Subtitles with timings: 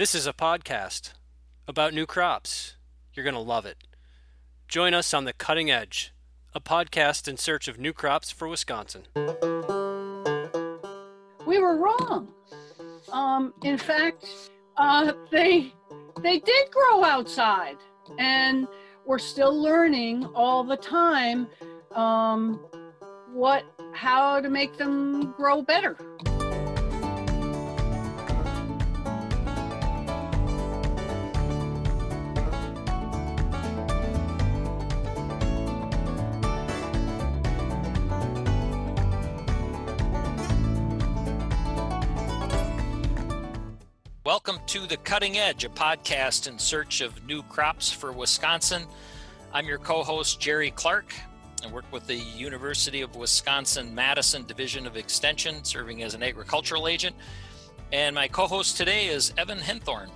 [0.00, 1.12] This is a podcast
[1.68, 2.74] about new crops.
[3.12, 3.76] You're going to love it.
[4.66, 6.14] Join us on The Cutting Edge,
[6.54, 9.02] a podcast in search of new crops for Wisconsin.
[11.46, 12.28] We were wrong.
[13.12, 14.26] Um, in fact,
[14.78, 15.70] uh, they
[16.22, 17.76] they did grow outside,
[18.18, 18.66] and
[19.04, 21.46] we're still learning all the time
[21.94, 22.54] um,
[23.34, 25.98] what how to make them grow better.
[44.70, 48.86] To The Cutting Edge, a podcast in search of new crops for Wisconsin.
[49.52, 51.12] I'm your co host, Jerry Clark.
[51.64, 56.86] I work with the University of Wisconsin Madison Division of Extension, serving as an agricultural
[56.86, 57.16] agent.
[57.92, 60.08] And my co host today is Evan Henthorn.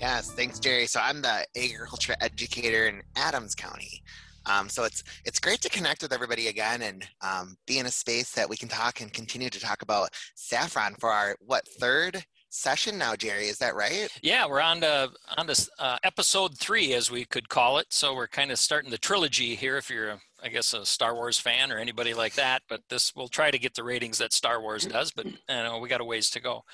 [0.00, 0.88] Yes, thanks, Jerry.
[0.88, 4.02] So I'm the agriculture educator in Adams County.
[4.46, 7.92] Um, so it's it's great to connect with everybody again and um, be in a
[7.92, 12.24] space that we can talk and continue to talk about saffron for our what third
[12.50, 13.48] session now, Jerry.
[13.48, 14.08] Is that right?
[14.22, 17.86] Yeah, we're on to on to uh, episode three, as we could call it.
[17.90, 19.76] So we're kind of starting the trilogy here.
[19.76, 23.28] If you're, I guess, a Star Wars fan or anybody like that, but this we'll
[23.28, 25.10] try to get the ratings that Star Wars does.
[25.10, 26.64] But you know, we got a ways to go.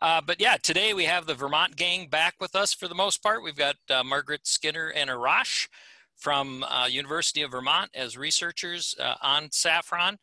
[0.00, 3.22] Uh, but yeah, today we have the Vermont gang back with us for the most
[3.22, 3.42] part.
[3.42, 5.68] We've got uh, Margaret Skinner and Arash
[6.16, 10.18] from uh, University of Vermont as researchers uh, on saffron.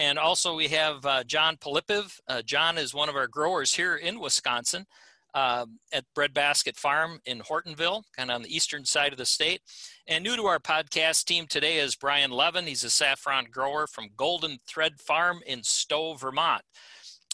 [0.00, 2.18] And also we have uh, John Polipiv.
[2.26, 4.86] Uh, John is one of our growers here in Wisconsin
[5.34, 9.60] uh, at Breadbasket Farm in Hortonville, kind of on the eastern side of the state.
[10.06, 12.66] And new to our podcast team today is Brian Levin.
[12.66, 16.62] He's a saffron grower from Golden Thread Farm in Stowe, Vermont.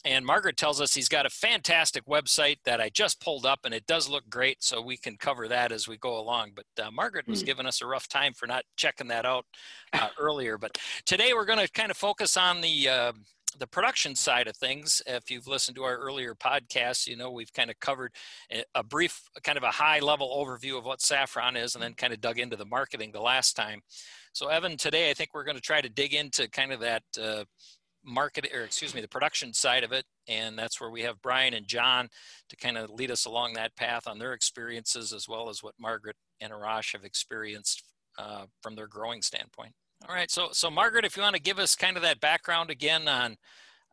[0.07, 3.75] And Margaret tells us he's got a fantastic website that I just pulled up, and
[3.75, 4.62] it does look great.
[4.62, 6.53] So we can cover that as we go along.
[6.55, 7.47] But uh, Margaret was mm.
[7.47, 9.47] giving us a rough time for not checking that out
[9.93, 10.59] uh, earlier.
[10.59, 13.12] But today we're going to kind of focus on the uh,
[13.59, 15.03] the production side of things.
[15.09, 18.12] If you've listened to our earlier podcasts, you know we've kind of covered
[18.77, 22.12] a brief, kind of a high level overview of what saffron is, and then kind
[22.12, 23.81] of dug into the marketing the last time.
[24.33, 27.03] So Evan, today I think we're going to try to dig into kind of that
[27.21, 27.44] uh,
[28.06, 31.55] market or excuse me the production side of it and that's where we have brian
[31.55, 32.09] and john
[32.49, 35.75] to kind of lead us along that path on their experiences as well as what
[35.78, 37.83] margaret and arash have experienced
[38.19, 39.72] uh, from their growing standpoint.
[40.09, 42.71] All right so so margaret if you want to give us kind of that background
[42.71, 43.37] again on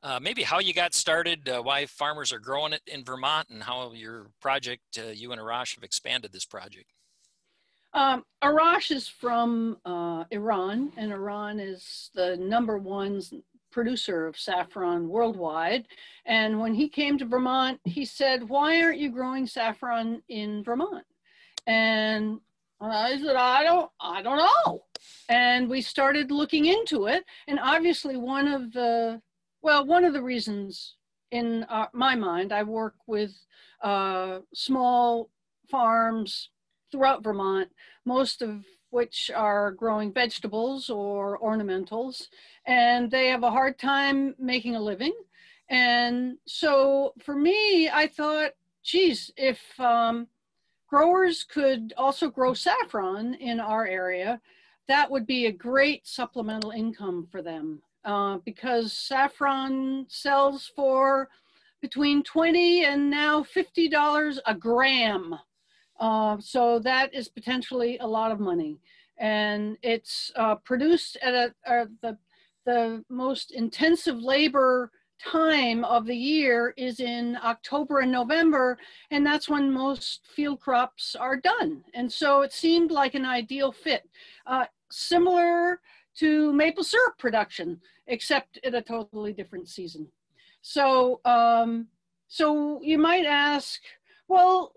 [0.03, 3.63] uh, maybe how you got started uh, why farmers are growing it in vermont and
[3.63, 6.91] how your project uh, you and arash have expanded this project?
[7.93, 13.21] Um, Arash is from uh, Iran, and Iran is the number one
[13.73, 15.85] producer of saffron worldwide.
[16.25, 21.05] And when he came to Vermont, he said, Why aren't you growing saffron in Vermont?
[21.67, 22.39] And
[22.79, 24.83] I said, I don't, I don't know.
[25.29, 27.23] And we started looking into it.
[27.47, 29.21] And obviously, one of the,
[29.61, 30.95] well, one of the reasons
[31.31, 33.33] in uh, my mind, I work with
[33.81, 35.29] uh, small
[35.69, 36.49] farms
[36.91, 37.69] throughout Vermont,
[38.05, 38.63] most of
[38.93, 42.27] which are growing vegetables or ornamentals,
[42.67, 45.13] and they have a hard time making a living.
[45.67, 48.51] And so for me, I thought,
[48.83, 50.27] geez, if um,
[50.87, 54.39] growers could also grow saffron in our area,
[54.87, 61.29] that would be a great supplemental income for them uh, because saffron sells for
[61.81, 65.35] between 20 and now $50 a gram
[65.99, 68.79] uh, so that is potentially a lot of money.
[69.17, 72.17] And it's uh, produced at a, uh, the,
[72.65, 74.91] the most intensive labor
[75.23, 78.77] time of the year is in October and November,
[79.11, 81.83] and that's when most field crops are done.
[81.93, 84.09] And so it seemed like an ideal fit,
[84.45, 85.79] uh, similar
[86.17, 90.07] to maple syrup production, except at a totally different season.
[90.61, 91.87] So, um,
[92.27, 93.81] so you might ask,
[94.27, 94.73] well,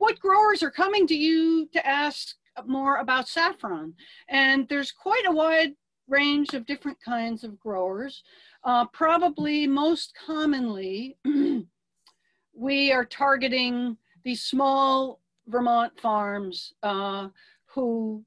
[0.00, 2.34] what growers are coming to you to ask
[2.66, 3.92] more about saffron?
[4.30, 5.74] And there's quite a wide
[6.08, 8.22] range of different kinds of growers.
[8.64, 11.18] Uh, probably most commonly,
[12.54, 17.28] we are targeting these small Vermont farms uh,
[17.66, 18.24] who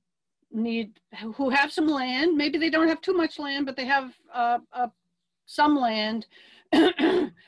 [0.51, 0.99] need
[1.35, 2.37] who have some land.
[2.37, 4.59] Maybe they don't have too much land, but they have uh,
[5.47, 6.27] some land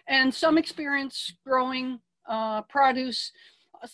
[0.08, 3.32] and some experience growing uh, produce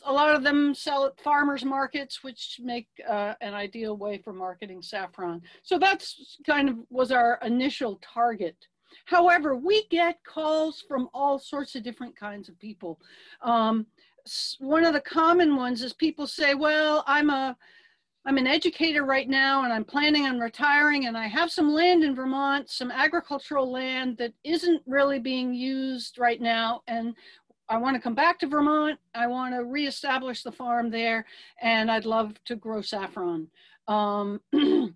[0.06, 4.33] a lot of them sell at farmers markets, which make uh, an ideal way for
[4.33, 5.42] marketing saffron.
[5.63, 8.56] So that's kind of was our initial target.
[9.06, 13.00] However, we get calls from all sorts of different kinds of people.
[13.42, 13.86] Um,
[14.60, 17.57] one of the common ones is people say, well, I'm a
[18.24, 22.04] I'm an educator right now and I'm planning on retiring and I have some land
[22.04, 27.16] in Vermont, some agricultural land that isn't really being used right now and
[27.71, 29.00] I want to come back to Vermont.
[29.15, 31.25] I want to reestablish the farm there
[31.62, 33.47] and I'd love to grow saffron.
[33.88, 34.41] Um,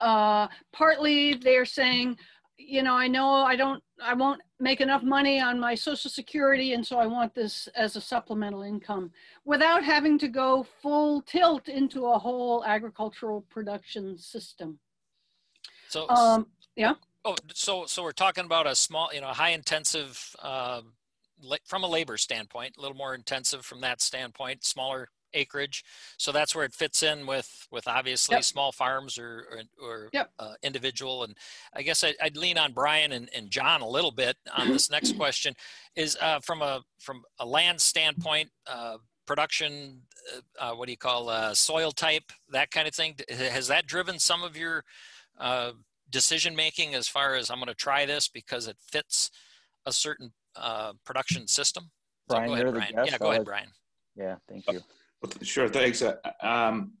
[0.00, 2.18] uh, partly they're saying,
[2.58, 6.72] you know, I know I don't, I won't make enough money on my social security.
[6.72, 9.12] And so I want this as a supplemental income
[9.44, 14.80] without having to go full tilt into a whole agricultural production system.
[15.88, 16.94] So, um, yeah.
[17.24, 20.82] Oh, so, so we're talking about a small, you know, high intensive, uh,
[21.64, 25.84] from a labor standpoint, a little more intensive from that standpoint, smaller acreage.
[26.16, 28.44] So that's where it fits in with with obviously yep.
[28.44, 30.30] small farms or or, or yep.
[30.38, 31.24] uh, individual.
[31.24, 31.36] And
[31.74, 34.90] I guess I, would lean on Brian and, and John a little bit on this
[34.90, 35.54] next question.
[35.96, 40.02] Is uh, from a from a land standpoint, uh, production,
[40.34, 43.16] uh, uh, what do you call uh, soil type, that kind of thing.
[43.28, 44.84] Has that driven some of your
[46.10, 49.30] decision making as far as I'm going to try this because it fits
[49.84, 50.32] a certain
[51.04, 51.90] production system?
[52.28, 52.94] Brian, so go ahead, Brian.
[52.94, 53.10] Guest.
[53.12, 53.68] Yeah, go ahead, Brian.
[54.16, 54.80] Yeah, thank you.
[55.42, 56.02] Sure, thanks.
[56.02, 56.92] Uh, um,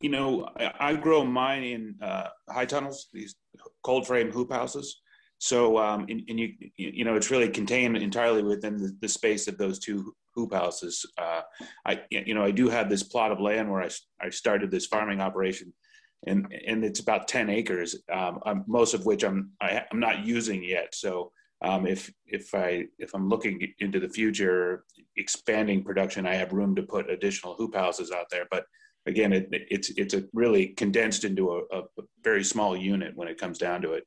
[0.00, 3.34] you know, I, I, grow mine in uh, high tunnels, these
[3.82, 5.00] cold frame hoop houses.
[5.38, 9.48] So, um, and, and, you, you know, it's really contained entirely within the, the space
[9.48, 11.04] of those two hoop houses.
[11.18, 11.42] Uh,
[11.84, 13.90] I, you know, I do have this plot of land where I,
[14.20, 15.72] I started this farming operation,
[16.26, 20.00] and and it's about ten acres, um, most of which I'm I, am i am
[20.00, 20.94] not using yet.
[20.94, 21.32] So
[21.62, 24.84] um, if if I if I'm looking into the future,
[25.16, 28.46] expanding production, I have room to put additional hoop houses out there.
[28.50, 28.64] But
[29.06, 31.82] again, it, it's it's a really condensed into a, a,
[32.24, 34.04] very small unit when it comes down to it.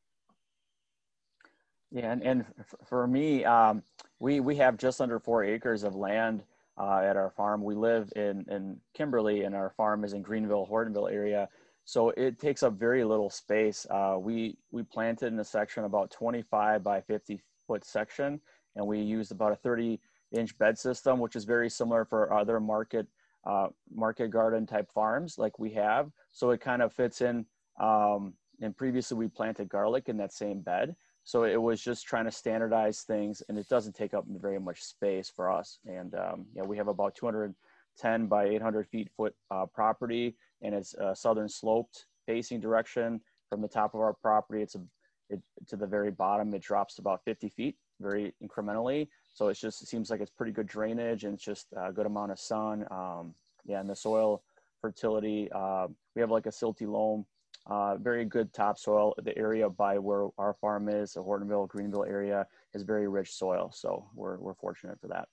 [1.92, 2.46] Yeah, and, and
[2.84, 3.84] for me, um,
[4.20, 6.44] we we have just under four acres of land
[6.78, 7.64] uh, at our farm.
[7.64, 11.48] We live in in Kimberly, and our farm is in Greenville, Hortonville area.
[11.86, 13.86] So it takes up very little space.
[13.90, 18.42] Uh, we we planted in a section about 25 by 50 foot section,
[18.76, 20.00] and we used about a 30
[20.32, 23.08] inch bed system, which is very similar for other market
[23.46, 26.10] uh, market garden type farms like we have.
[26.32, 27.46] So it kind of fits in.
[27.80, 30.96] Um, and previously we planted garlic in that same bed.
[31.24, 34.82] So it was just trying to standardize things, and it doesn't take up very much
[34.82, 35.80] space for us.
[35.86, 40.94] And um, yeah, we have about 210 by 800 feet foot uh, property and it's
[40.96, 44.62] a southern sloped facing direction from the top of our property.
[44.62, 44.82] It's a
[45.30, 46.54] it, to the very bottom.
[46.54, 49.08] It drops about 50 feet, very incrementally.
[49.34, 52.06] So it's just it seems like it's pretty good drainage and it's just a good
[52.06, 52.86] amount of sun.
[52.92, 53.34] Um,
[53.66, 54.44] yeah, and the soil
[54.82, 55.50] fertility.
[55.52, 57.26] Uh, we have like a silty loam,
[57.68, 59.16] uh, very good topsoil.
[59.24, 63.72] The area by where our farm is, the Hortonville, Greenville area, is very rich soil.
[63.74, 65.28] So we're we're fortunate for that.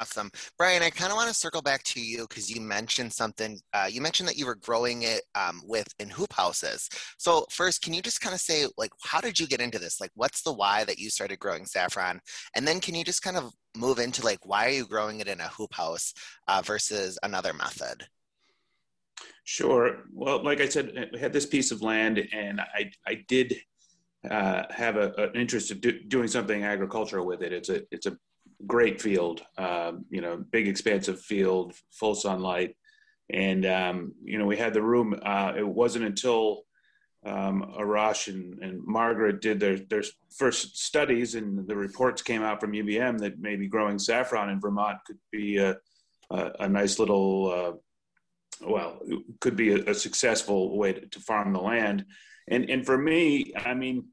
[0.00, 0.30] Awesome.
[0.56, 3.60] Brian, I kind of want to circle back to you because you mentioned something.
[3.74, 6.88] Uh, you mentioned that you were growing it um, with in hoop houses.
[7.18, 10.00] So first, can you just kind of say, like, how did you get into this?
[10.00, 12.18] Like, what's the why that you started growing saffron?
[12.56, 15.28] And then can you just kind of move into, like, why are you growing it
[15.28, 16.14] in a hoop house
[16.48, 18.06] uh, versus another method?
[19.44, 20.04] Sure.
[20.14, 23.54] Well, like I said, we had this piece of land and I, I did
[24.30, 27.52] uh, have a, an interest in do, doing something agricultural with it.
[27.52, 28.16] It's a, it's a
[28.66, 32.76] great field, um, you know, big expansive field, full sunlight.
[33.32, 35.18] And, um, you know, we had the room.
[35.22, 36.64] Uh, it wasn't until
[37.24, 40.02] um, Arash and, and, Margaret did their, their
[40.34, 44.98] first studies and the reports came out from UVM that maybe growing saffron in Vermont
[45.06, 45.76] could be a,
[46.30, 49.00] a, a nice little, uh, well,
[49.38, 52.06] could be a, a successful way to, to, farm the land.
[52.48, 54.06] And, and for me, I mean,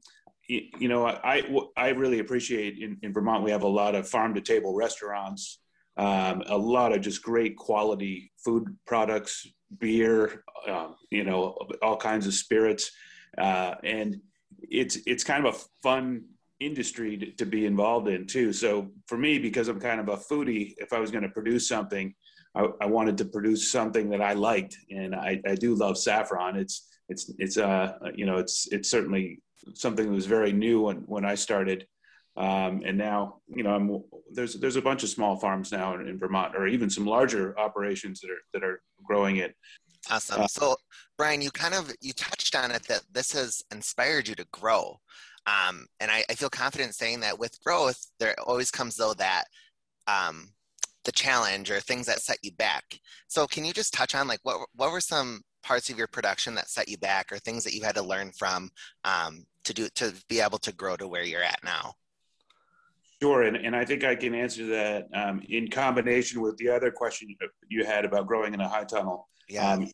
[0.48, 1.42] you know, I,
[1.76, 5.58] I really appreciate in, in Vermont, we have a lot of farm to table restaurants,
[5.98, 9.46] um, a lot of just great quality food products,
[9.78, 12.90] beer, uh, you know, all kinds of spirits.
[13.36, 14.20] Uh, and
[14.62, 16.24] it's, it's kind of a fun
[16.60, 18.52] industry to, to, be involved in too.
[18.52, 21.68] So for me, because I'm kind of a foodie, if I was going to produce
[21.68, 22.14] something,
[22.54, 24.76] I, I, wanted to produce something that I liked.
[24.90, 26.56] And I, I do love saffron.
[26.56, 29.40] It's, it's, it's, uh, you know, it's, it's certainly
[29.74, 31.86] something that was very new when, when I started.
[32.36, 36.06] Um, and now, you know, I'm, there's there's a bunch of small farms now in,
[36.06, 39.56] in, Vermont, or even some larger operations that are that are growing it.
[40.08, 40.42] Awesome.
[40.42, 40.76] Uh, so,
[41.16, 45.00] Brian, you kind of you touched on it that this has inspired you to grow,
[45.46, 49.44] um, and I, I, feel confident saying that with growth, there always comes though that
[50.06, 50.50] um,
[51.04, 52.84] the challenge or things that set you back.
[53.26, 56.54] So, can you just touch on like what what were some parts of your production
[56.54, 58.70] that set you back or things that you had to learn from
[59.04, 61.94] um, to do to be able to grow to where you're at now?
[63.20, 66.90] Sure, and, and I think I can answer that um, in combination with the other
[66.90, 67.34] question
[67.68, 69.28] you had about growing in a high tunnel.
[69.48, 69.72] Yeah.
[69.72, 69.90] Um,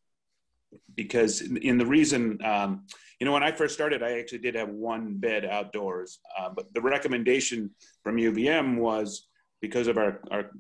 [0.94, 2.84] because in, in the reason, um,
[3.18, 6.72] you know, when I first started, I actually did have one bed outdoors, uh, but
[6.74, 7.70] the recommendation
[8.02, 9.28] from UVM was
[9.60, 10.50] because of our our,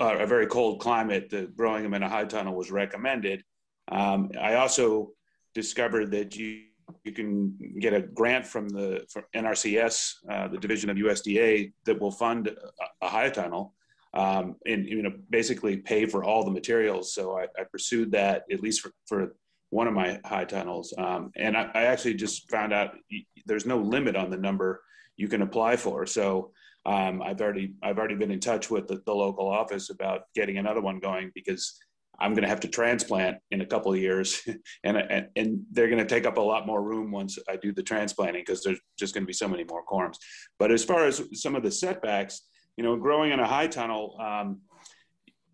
[0.00, 3.44] our very cold climate, the growing them in a high tunnel was recommended.
[3.90, 5.12] Um, I also
[5.54, 6.62] discovered that you
[7.04, 12.00] you can get a grant from the from NRCS, uh, the division of USDA, that
[12.00, 13.74] will fund a, a high tunnel
[14.14, 17.14] um, and you know basically pay for all the materials.
[17.14, 19.36] So I, I pursued that at least for, for
[19.70, 22.94] one of my high tunnels, um, and I, I, actually just found out
[23.46, 24.82] there's no limit on the number
[25.16, 26.06] you can apply for.
[26.06, 26.50] So
[26.86, 30.58] um, I've already I've already been in touch with the, the local office about getting
[30.58, 31.78] another one going because
[32.20, 34.42] I'm going to have to transplant in a couple of years,
[34.84, 37.72] and, and, and they're going to take up a lot more room once I do
[37.72, 40.16] the transplanting because there's just going to be so many more corms.
[40.58, 42.42] But as far as some of the setbacks,
[42.76, 44.60] you know, growing in a high tunnel, um,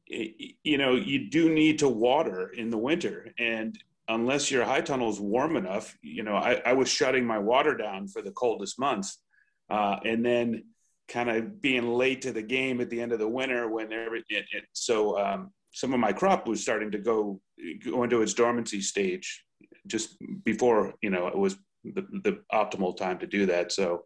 [0.07, 4.81] it, you know, you do need to water in the winter, and unless your high
[4.81, 8.31] tunnel is warm enough, you know, I, I was shutting my water down for the
[8.33, 9.19] coldest months,
[9.71, 10.65] uh, and then
[11.09, 14.25] kind of being late to the game at the end of the winter when every
[14.29, 17.39] it, so um, some of my crop was starting to go
[17.85, 19.45] go into its dormancy stage
[19.87, 23.71] just before you know it was the, the optimal time to do that.
[23.73, 24.05] So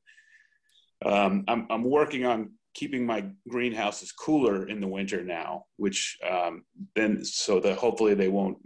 [1.07, 6.65] um, I'm I'm working on keeping my greenhouses cooler in the winter now, which um,
[6.97, 8.59] then so that hopefully they won't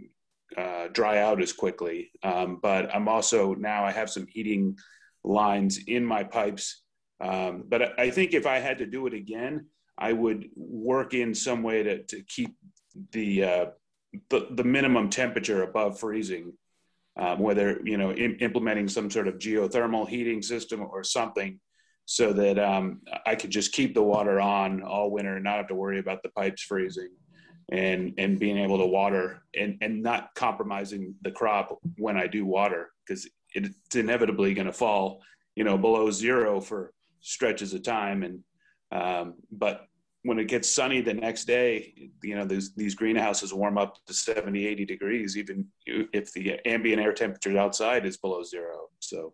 [0.57, 2.09] uh, dry out as quickly.
[2.23, 4.75] Um, but I'm also now I have some heating
[5.23, 6.81] lines in my pipes.
[7.21, 11.13] Um, but I, I think if I had to do it again, I would work
[11.13, 12.55] in some way to, to keep
[13.11, 13.65] the uh,
[14.29, 16.53] the, the minimum temperature above freezing,
[17.17, 21.59] um, whether you know in, implementing some sort of geothermal heating system or something,
[22.05, 25.67] so that um, I could just keep the water on all winter and not have
[25.67, 27.09] to worry about the pipes freezing,
[27.71, 32.45] and and being able to water and and not compromising the crop when I do
[32.45, 35.21] water because it's inevitably going to fall
[35.55, 38.43] you know below zero for stretches of time and
[38.91, 39.87] um, but
[40.25, 44.13] when it gets sunny the next day, you know, these, these greenhouses warm up to
[44.13, 48.89] 70, 80 degrees, even if the ambient air temperature outside is below zero.
[48.99, 49.33] So,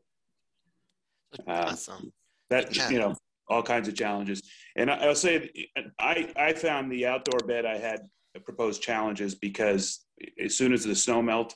[1.47, 2.11] um, awesome.
[2.49, 2.89] That, yeah.
[2.89, 3.15] you know,
[3.47, 4.41] all kinds of challenges.
[4.75, 5.49] And I'll say,
[5.97, 8.01] I, I found the outdoor bed I had
[8.43, 10.05] proposed challenges because
[10.43, 11.55] as soon as the snow melt,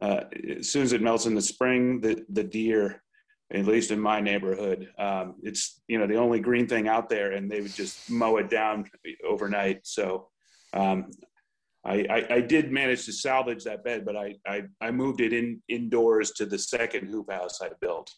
[0.00, 0.20] uh,
[0.58, 3.02] as soon as it melts in the spring, the, the deer
[3.52, 4.88] at least in my neighborhood.
[4.98, 8.38] Um, it's you know the only green thing out there, and they would just mow
[8.38, 8.88] it down
[9.24, 9.86] overnight.
[9.86, 10.28] So
[10.72, 11.10] um,
[11.84, 15.32] I, I, I, did manage to salvage that bed, but I, I, I moved it
[15.32, 18.10] in indoors to the second hoop house I built.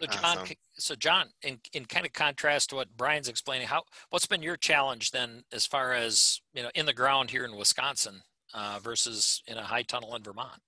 [0.00, 0.56] So John, awesome.
[0.74, 4.56] so John, in, in kind of contrast to what Brian's explaining, how what's been your
[4.56, 8.20] challenge then, as far as you know, in the ground here in Wisconsin
[8.54, 10.60] uh, versus in a high tunnel in Vermont?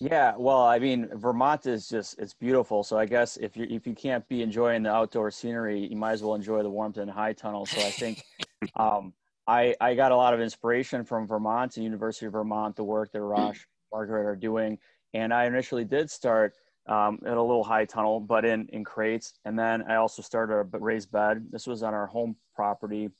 [0.00, 2.84] Yeah, well, I mean, Vermont is just it's beautiful.
[2.84, 6.12] So I guess if you if you can't be enjoying the outdoor scenery, you might
[6.12, 7.66] as well enjoy the warmth in high tunnel.
[7.66, 8.22] So I think
[8.76, 9.12] um,
[9.48, 13.10] I I got a lot of inspiration from Vermont and University of Vermont, the work
[13.10, 14.78] that Rosh Margaret are doing.
[15.14, 16.54] And I initially did start
[16.86, 19.34] um, at a little high tunnel, but in in crates.
[19.44, 21.48] And then I also started a raised bed.
[21.50, 23.10] This was on our home property.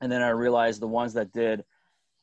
[0.00, 1.64] And then I realized the ones that did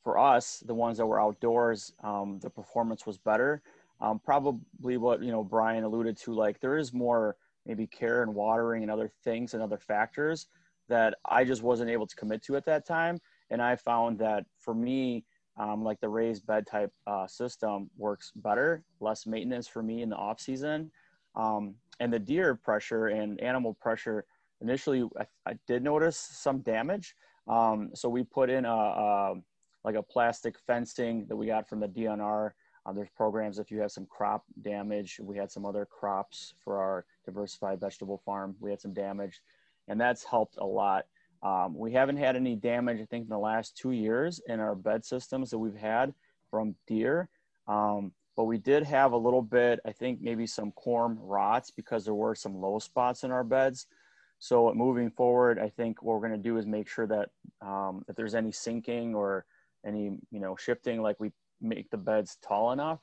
[0.01, 3.61] for us, the ones that were outdoors, um, the performance was better
[4.01, 8.33] um, probably what you know Brian alluded to, like there is more maybe care and
[8.33, 10.47] watering and other things and other factors
[10.89, 13.19] that I just wasn't able to commit to at that time.
[13.49, 15.25] And I found that for me,
[15.57, 20.09] um, like the raised bed type uh, system works better, less maintenance for me in
[20.09, 20.91] the off season.
[21.35, 24.25] Um, and the deer pressure and animal pressure,
[24.61, 27.15] initially I, I did notice some damage.
[27.47, 29.33] Um, so we put in a, a,
[29.83, 32.51] like a plastic fencing that we got from the DNR
[32.85, 35.19] uh, there's programs if you have some crop damage.
[35.21, 38.55] We had some other crops for our diversified vegetable farm.
[38.59, 39.41] We had some damage,
[39.87, 41.05] and that's helped a lot.
[41.43, 44.75] Um, we haven't had any damage, I think, in the last two years in our
[44.75, 46.13] bed systems that we've had
[46.49, 47.29] from deer.
[47.67, 52.05] Um, but we did have a little bit, I think, maybe some corm rots because
[52.05, 53.87] there were some low spots in our beds.
[54.39, 57.29] So moving forward, I think what we're going to do is make sure that
[57.61, 59.45] um, if there's any sinking or
[59.85, 62.99] any you know shifting, like we make the beds tall enough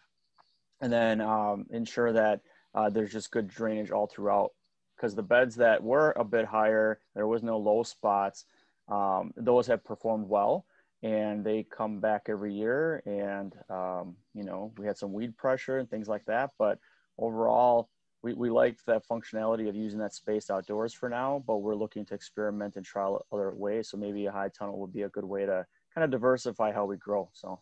[0.81, 2.41] and then um, ensure that
[2.75, 4.51] uh, there's just good drainage all throughout
[4.97, 8.45] because the beds that were a bit higher there was no low spots
[8.89, 10.65] um, those have performed well
[11.03, 13.03] and they come back every year.
[13.07, 16.79] And um, you know, we had some weed pressure and things like that, but
[17.19, 17.91] overall,
[18.23, 22.05] we, we liked that functionality of using that space outdoors for now, but we're looking
[22.07, 23.91] to experiment and trial other ways.
[23.91, 26.85] So maybe a high tunnel would be a good way to kind of diversify how
[26.85, 27.31] we grow.
[27.33, 27.61] So.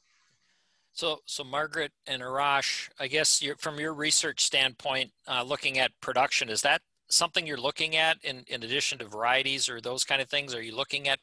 [0.96, 6.48] So, so Margaret and Arash, I guess from your research standpoint, uh, looking at production,
[6.48, 10.30] is that something you're looking at in, in addition to varieties or those kind of
[10.30, 10.54] things?
[10.54, 11.18] Are you looking at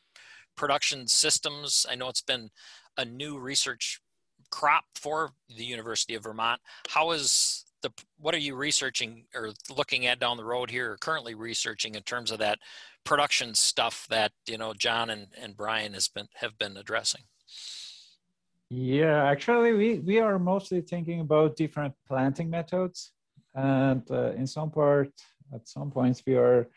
[0.56, 1.88] production systems?
[1.90, 2.52] I know it's been
[3.00, 4.00] a new research
[4.52, 6.62] crop for the University of Vermont.
[6.90, 10.98] How is the what are you researching or looking at down the road here or
[10.98, 12.60] currently researching in terms of that
[13.04, 17.24] production stuff that you know john and, and brian has been have been addressing
[18.74, 23.12] yeah actually we we are mostly thinking about different planting methods.
[23.56, 25.12] And uh, in some part
[25.54, 26.68] at some points we are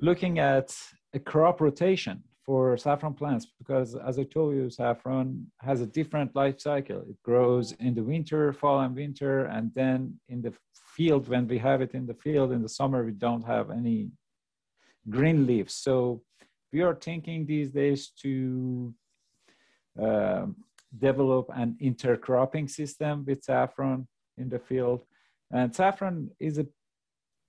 [0.00, 0.76] looking at
[1.12, 5.26] a crop rotation for saffron plants because as i told you saffron
[5.60, 7.00] has a different life cycle.
[7.12, 10.52] It grows in the winter fall and winter and then in the
[10.96, 14.10] field when we have it in the field in the summer we don't have any
[15.10, 15.74] green leaves.
[15.74, 16.22] So
[16.72, 18.94] we are thinking these days to
[20.00, 20.46] uh,
[20.98, 24.06] develop an intercropping system with saffron
[24.38, 25.04] in the field
[25.52, 26.66] and saffron is a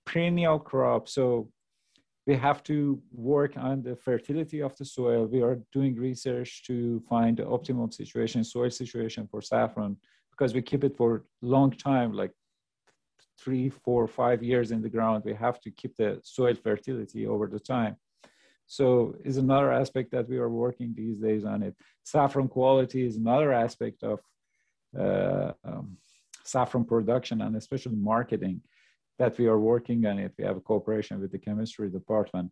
[0.04, 1.48] perennial crop so
[2.26, 5.26] we have to work on the fertility of the soil.
[5.26, 9.96] We are doing research to find the optimal situation, soil situation for saffron,
[10.32, 12.32] because we keep it for long time, like
[13.38, 15.22] three, four, five years in the ground.
[15.24, 17.96] We have to keep the soil fertility over the time.
[18.66, 21.74] So is another aspect that we are working these days on it.
[22.04, 24.20] Saffron quality is another aspect of
[24.98, 25.96] uh, um,
[26.44, 28.60] saffron production and especially marketing
[29.18, 30.32] that we are working on it.
[30.38, 32.50] We have a cooperation with the chemistry department.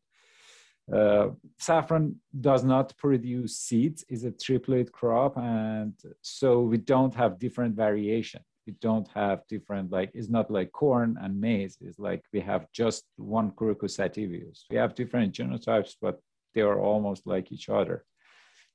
[0.92, 1.28] Uh,
[1.58, 7.74] saffron does not produce seeds, it's a triploid crop, and so we don't have different
[7.74, 8.42] variation.
[8.66, 11.76] We don't have different, like, it's not like corn and maize.
[11.80, 13.98] It's like we have just one Crocus.
[13.98, 16.20] We have different genotypes, but
[16.54, 18.04] they are almost like each other.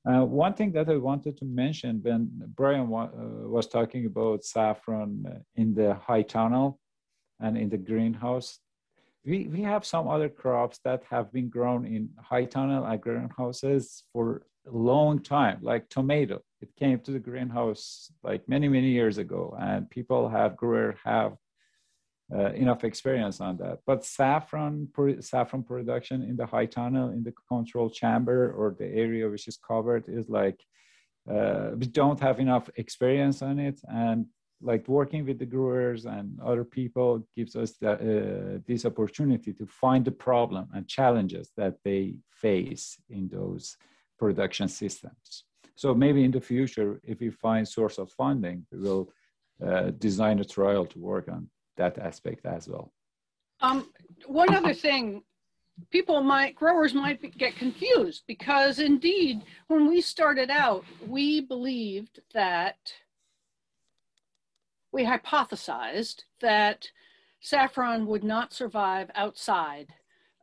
[0.09, 4.43] Uh, one thing that I wanted to mention when Brian wa- uh, was talking about
[4.43, 6.79] saffron in the high tunnel,
[7.39, 8.59] and in the greenhouse.
[9.25, 14.03] We, we have some other crops that have been grown in high tunnel and greenhouses
[14.13, 16.41] for a long time, like tomato.
[16.61, 21.33] It came to the greenhouse like many, many years ago, and people have grew have
[22.33, 23.79] uh, enough experience on that.
[23.87, 24.87] But saffron,
[25.21, 29.57] saffron production in the high tunnel, in the control chamber or the area which is
[29.57, 30.59] covered is like,
[31.31, 33.79] uh, we don't have enough experience on it.
[33.87, 34.27] And
[34.61, 40.03] like working with the growers and other people gives us uh, this opportunity to find
[40.03, 43.77] the problem and challenges that they face in those
[44.19, 45.45] production systems.
[45.75, 49.11] So maybe in the future, if we find source of funding, we will
[49.65, 52.91] uh, design a trial to work on that aspect as well.
[53.61, 53.89] Um,
[54.25, 55.23] one other thing,
[55.89, 62.93] people might, growers might get confused because indeed, when we started out, we believed that
[64.91, 66.89] we hypothesized that
[67.39, 69.93] saffron would not survive outside.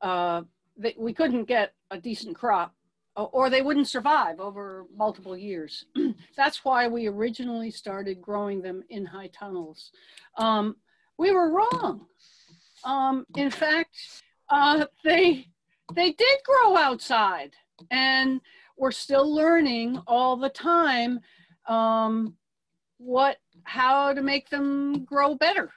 [0.01, 0.43] Uh,
[0.79, 2.76] that we couldn't get a decent crop
[3.17, 5.87] or they wouldn't survive over multiple years.
[6.37, 9.91] That's why we originally started growing them in high tunnels.
[10.37, 10.77] Um,
[11.19, 12.07] we were wrong.
[12.85, 13.97] Um, in fact,
[14.51, 15.47] uh, they,
[15.95, 17.53] they did grow outside
[17.91, 18.41] and
[18.77, 21.21] we're still learning all the time
[21.69, 22.37] um,
[22.99, 25.71] what how to make them grow better.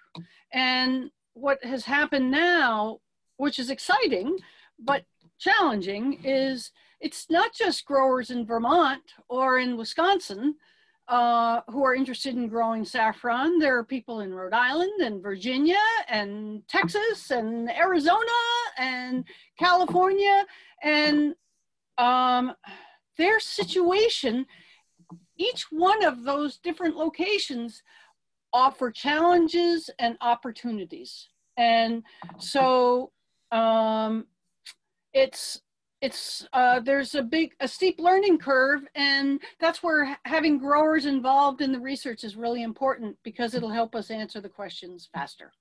[0.53, 2.99] And what has happened now,
[3.37, 4.37] which is exciting
[4.77, 5.03] but
[5.39, 10.55] challenging, is it's not just growers in Vermont or in Wisconsin
[11.07, 13.57] uh, who are interested in growing saffron.
[13.57, 18.19] There are people in Rhode Island and Virginia and Texas and Arizona
[18.77, 19.25] and
[19.57, 20.45] California.
[20.83, 21.35] And
[21.97, 22.53] um,
[23.17, 24.45] their situation
[25.39, 27.81] each one of those different locations
[28.53, 31.29] offer challenges and opportunities.
[31.57, 32.03] And
[32.37, 33.11] so
[33.51, 34.27] um,
[35.13, 35.61] it's
[36.01, 41.61] it's uh, there's a big a steep learning curve and that's where having growers involved
[41.61, 45.51] in the research is really important because it'll help us answer the questions faster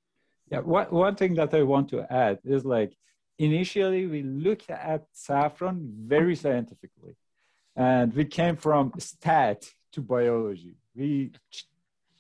[0.50, 2.96] yeah one, one thing that i want to add is like
[3.38, 7.14] initially we looked at saffron very scientifically
[7.78, 10.74] and we came from stat to biology.
[10.96, 11.30] We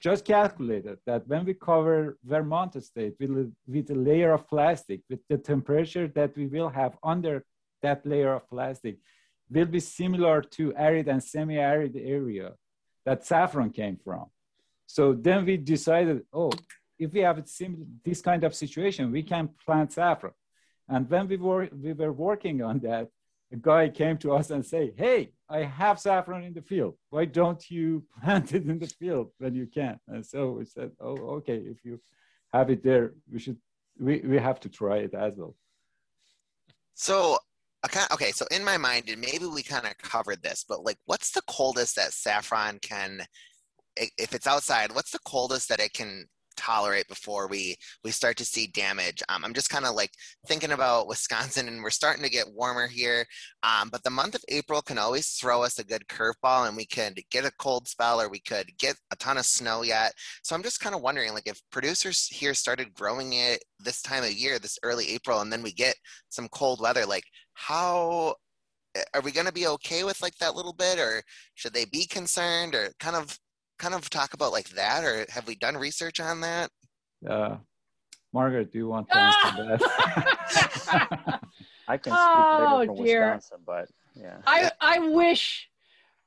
[0.00, 5.18] just calculated that when we cover Vermont state with, with a layer of plastic, with
[5.28, 7.44] the temperature that we will have under
[7.82, 8.98] that layer of plastic,
[9.50, 12.52] will be similar to arid and semi-arid area
[13.04, 14.26] that saffron came from.
[14.86, 16.50] So then we decided, oh,
[16.98, 17.42] if we have
[18.04, 20.32] this kind of situation, we can plant saffron.
[20.88, 23.08] And when we were, we were working on that,
[23.52, 26.96] a guy came to us and say, hey, I have saffron in the field.
[27.10, 29.98] Why don't you plant it in the field when you can?
[30.08, 32.00] And so we said, oh, okay, if you
[32.52, 33.56] have it there, we should,
[33.98, 35.54] we, we have to try it as well.
[36.94, 37.38] So,
[38.12, 41.30] okay, so in my mind, and maybe we kind of covered this, but like, what's
[41.30, 43.22] the coldest that saffron can,
[43.96, 46.26] if it's outside, what's the coldest that it can
[46.58, 49.22] tolerate before we we start to see damage.
[49.28, 50.10] Um, I'm just kind of like
[50.46, 53.24] thinking about Wisconsin, and we're starting to get warmer here.
[53.62, 56.86] Um, but the month of April can always throw us a good curveball, and we
[56.86, 60.12] could get a cold spell, or we could get a ton of snow yet.
[60.42, 64.24] So I'm just kind of wondering, like, if producers here started growing it this time
[64.24, 65.94] of year, this early April, and then we get
[66.28, 68.34] some cold weather, like how
[68.94, 71.22] eh, are we going to be okay with like that little bit or
[71.54, 73.38] should they be concerned or kind of
[73.78, 76.70] kind of talk about like that, or have we done research on that?
[77.26, 77.56] Uh,
[78.32, 81.40] Margaret, do you want to answer that?
[81.88, 83.34] I can speak oh, from dear.
[83.34, 84.36] Wisconsin, but yeah.
[84.46, 85.68] I, I wish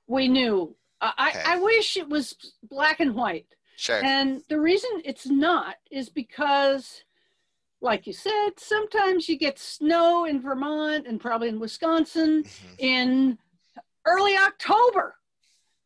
[0.08, 0.76] we knew.
[1.00, 1.44] I, okay.
[1.46, 3.48] I wish it was black and white.
[3.76, 4.04] Sure.
[4.04, 7.04] And the reason it's not is because,
[7.82, 12.74] like you said, sometimes you get snow in Vermont and probably in Wisconsin mm-hmm.
[12.78, 13.38] in
[14.06, 15.16] early October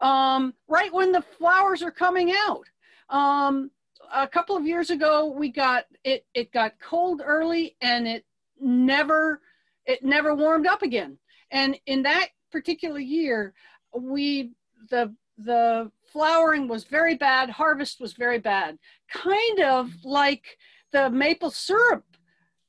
[0.05, 2.65] um, right when the flowers are coming out.
[3.09, 3.71] Um,
[4.13, 6.25] a couple of years ago, we got it.
[6.35, 8.23] It got cold early, and it
[8.59, 9.41] never
[9.87, 11.17] it never warmed up again.
[11.49, 13.55] And in that particular year,
[13.97, 14.51] we
[14.91, 18.77] the the flowering was very bad, harvest was very bad,
[19.09, 20.57] kind of like
[20.91, 22.05] the maple syrup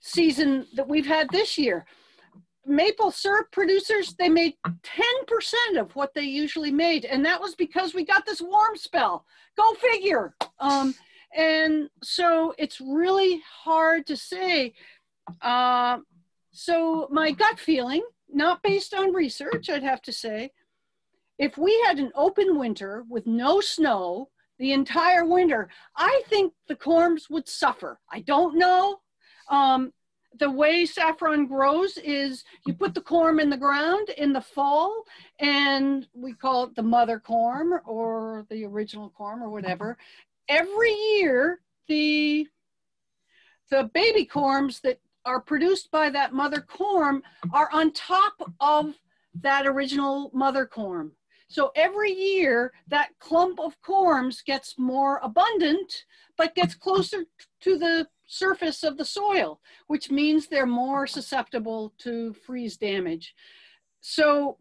[0.00, 1.84] season that we've had this year
[2.66, 7.04] maple syrup producers they made 10% of what they usually made.
[7.04, 9.24] And that was because we got this warm spell.
[9.56, 10.34] Go figure.
[10.58, 10.94] Um,
[11.34, 14.74] and so it's really hard to say.
[15.40, 15.98] Uh,
[16.52, 18.02] so my gut feeling
[18.32, 20.50] not based on research i'd have to say
[21.38, 26.76] if we had an open winter with no snow the entire winter i think the
[26.76, 27.98] corms would suffer.
[28.10, 28.98] I don't know.
[29.50, 29.92] Um,
[30.38, 35.04] the way saffron grows is you put the corm in the ground in the fall
[35.40, 39.96] and we call it the mother corm or the original corm or whatever.
[40.48, 42.46] Every year the
[43.70, 47.20] the baby corms that are produced by that mother corm
[47.52, 48.94] are on top of
[49.40, 51.10] that original mother corm.
[51.48, 56.04] So every year that clump of corms gets more abundant
[56.36, 57.24] but gets closer
[57.60, 63.34] to the surface of the soil, which means they're more susceptible to freeze damage.
[64.00, 64.58] So,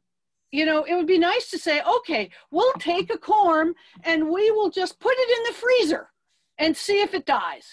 [0.52, 3.74] you know, it would be nice to say, okay, we'll take a corm
[4.04, 6.10] and we will just put it in the freezer
[6.58, 7.68] and see if it dies.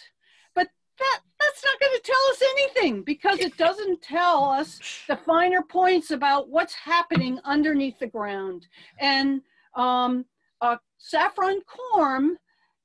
[0.55, 5.17] But that that's not going to tell us anything because it doesn't tell us the
[5.17, 8.67] finer points about what's happening underneath the ground.
[8.99, 9.43] And
[9.75, 10.25] um,
[10.61, 12.37] a saffron corm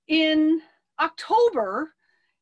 [0.07, 0.61] in
[0.99, 1.93] October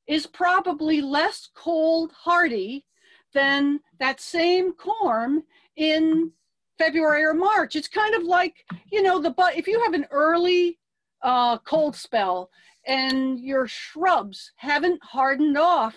[0.07, 2.85] is probably less cold hardy
[3.33, 5.43] than that same corm
[5.75, 6.31] in
[6.77, 7.75] February or March.
[7.75, 10.79] It's kind of like, you know, the but if you have an early
[11.21, 12.49] uh, cold spell
[12.85, 15.95] and your shrubs haven't hardened off,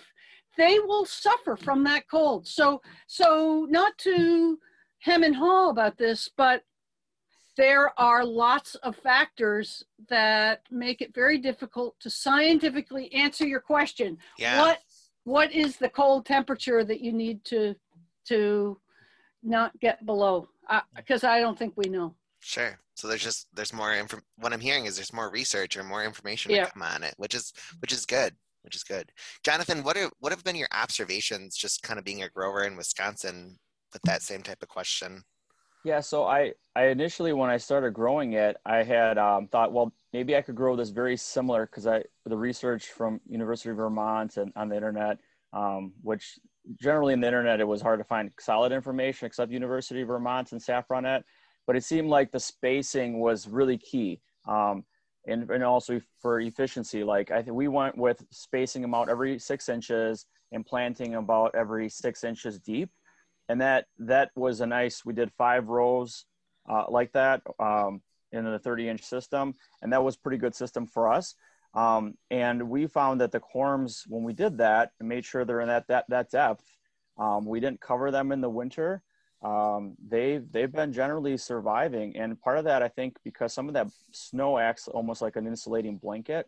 [0.57, 2.47] they will suffer from that cold.
[2.47, 4.57] So, so not to
[4.99, 6.63] hem and haw about this, but
[7.59, 14.17] there are lots of factors that make it very difficult to scientifically answer your question.
[14.37, 14.61] Yeah.
[14.61, 14.79] What
[15.25, 17.75] what is the cold temperature that you need to
[18.29, 18.79] to
[19.43, 20.47] not get below?
[20.95, 22.15] Because uh, I don't think we know.
[22.39, 22.79] Sure.
[22.95, 24.19] So there's just there's more info.
[24.37, 26.63] What I'm hearing is there's more research or more information yeah.
[26.63, 28.33] to come on it, which is which is good.
[28.61, 29.11] Which is good.
[29.43, 32.77] Jonathan, what are what have been your observations just kind of being a grower in
[32.77, 33.57] Wisconsin
[33.91, 35.23] with that same type of question?
[35.83, 39.93] Yeah, so I, I initially when I started growing it, I had um, thought, well,
[40.11, 44.37] maybe I could grow this very similar because I the research from University of Vermont
[44.37, 45.19] and on the internet,
[45.53, 46.37] um, which
[46.79, 50.51] generally in the internet it was hard to find solid information except University of Vermont
[50.51, 51.23] and Saffronet,
[51.65, 54.83] but it seemed like the spacing was really key, um,
[55.27, 57.05] and and also for efficiency.
[57.05, 61.55] Like I think we went with spacing them out every six inches and planting about
[61.55, 62.89] every six inches deep
[63.49, 65.05] and that that was a nice.
[65.05, 66.25] We did five rows
[66.69, 70.87] uh, like that um, in the 30 inch system, and that was pretty good system
[70.87, 71.35] for us.
[71.75, 75.61] Um, and we found that the corms, when we did that and made sure they're
[75.61, 76.65] in that that that depth,
[77.17, 79.03] um, we didn't cover them in the winter.
[79.43, 83.73] um, they've they've been generally surviving, and part of that I think because some of
[83.75, 86.47] that snow acts almost like an insulating blanket,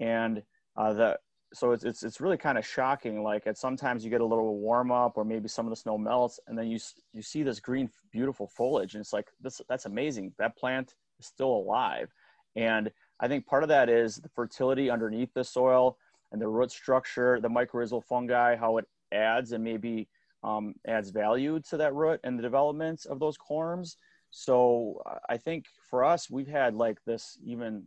[0.00, 0.42] and
[0.76, 1.18] uh, the
[1.52, 3.22] so it's, it's it's really kind of shocking.
[3.22, 5.98] Like at sometimes you get a little warm up, or maybe some of the snow
[5.98, 6.78] melts, and then you
[7.12, 10.32] you see this green, beautiful foliage, and it's like this that's amazing.
[10.38, 12.12] That plant is still alive,
[12.56, 15.98] and I think part of that is the fertility underneath the soil
[16.32, 20.08] and the root structure, the mycorrhizal fungi, how it adds and maybe
[20.42, 23.96] um, adds value to that root and the development of those corms.
[24.30, 27.84] So I think for us, we've had like this even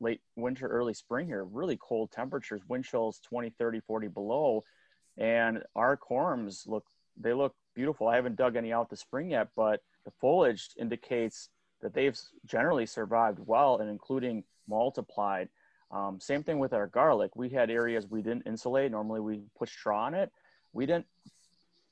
[0.00, 4.64] late winter, early spring here, really cold temperatures, wind chills 20, 30, 40 below.
[5.18, 6.86] And our corms look,
[7.18, 8.08] they look beautiful.
[8.08, 11.50] I haven't dug any out this spring yet, but the foliage indicates
[11.82, 15.48] that they've generally survived well and including multiplied.
[15.90, 17.34] Um, same thing with our garlic.
[17.34, 18.90] We had areas we didn't insulate.
[18.92, 20.30] Normally we put straw on it.
[20.72, 21.06] We didn't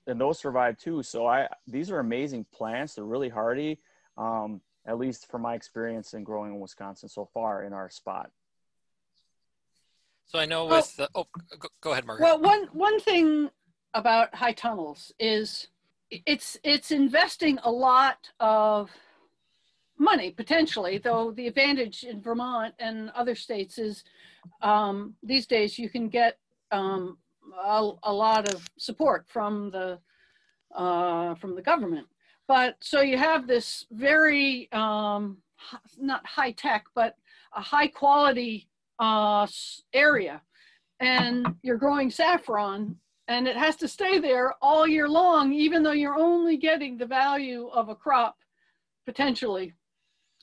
[0.08, 1.02] and those survived too.
[1.02, 2.94] So I these are amazing plants.
[2.94, 3.78] They're really hardy,
[4.16, 8.30] um, at least from my experience in growing in Wisconsin so far in our spot.
[10.26, 11.26] So I know with the, oh,
[11.58, 12.24] go, go ahead, Margaret.
[12.24, 13.50] Well, one one thing
[13.94, 15.68] about high tunnels is
[16.10, 18.90] it's it's investing a lot of
[20.00, 24.04] money potentially though the advantage in vermont and other states is
[24.62, 26.38] um, these days you can get
[26.70, 27.18] um,
[27.64, 29.98] a, a lot of support from the
[30.74, 32.06] uh, from the government.
[32.48, 35.36] But so you have this very um,
[35.98, 37.14] not high tech, but
[37.54, 38.66] a high quality
[38.98, 39.46] uh,
[39.92, 40.40] area,
[40.98, 42.96] and you're growing saffron,
[43.28, 47.06] and it has to stay there all year long, even though you're only getting the
[47.06, 48.38] value of a crop
[49.06, 49.74] potentially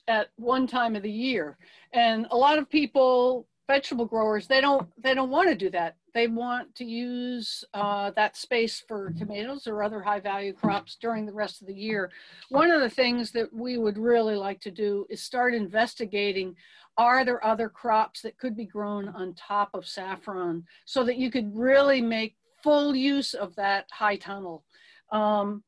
[0.08, 1.58] at one time of the year.
[1.92, 5.96] And a lot of people vegetable growers they don't they don't want to do that
[6.16, 11.26] they want to use uh, that space for tomatoes or other high value crops during
[11.26, 12.10] the rest of the year.
[12.48, 16.56] One of the things that we would really like to do is start investigating
[16.96, 21.30] are there other crops that could be grown on top of saffron so that you
[21.30, 24.64] could really make full use of that high tunnel?
[25.12, 25.64] Um,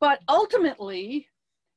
[0.00, 1.28] but ultimately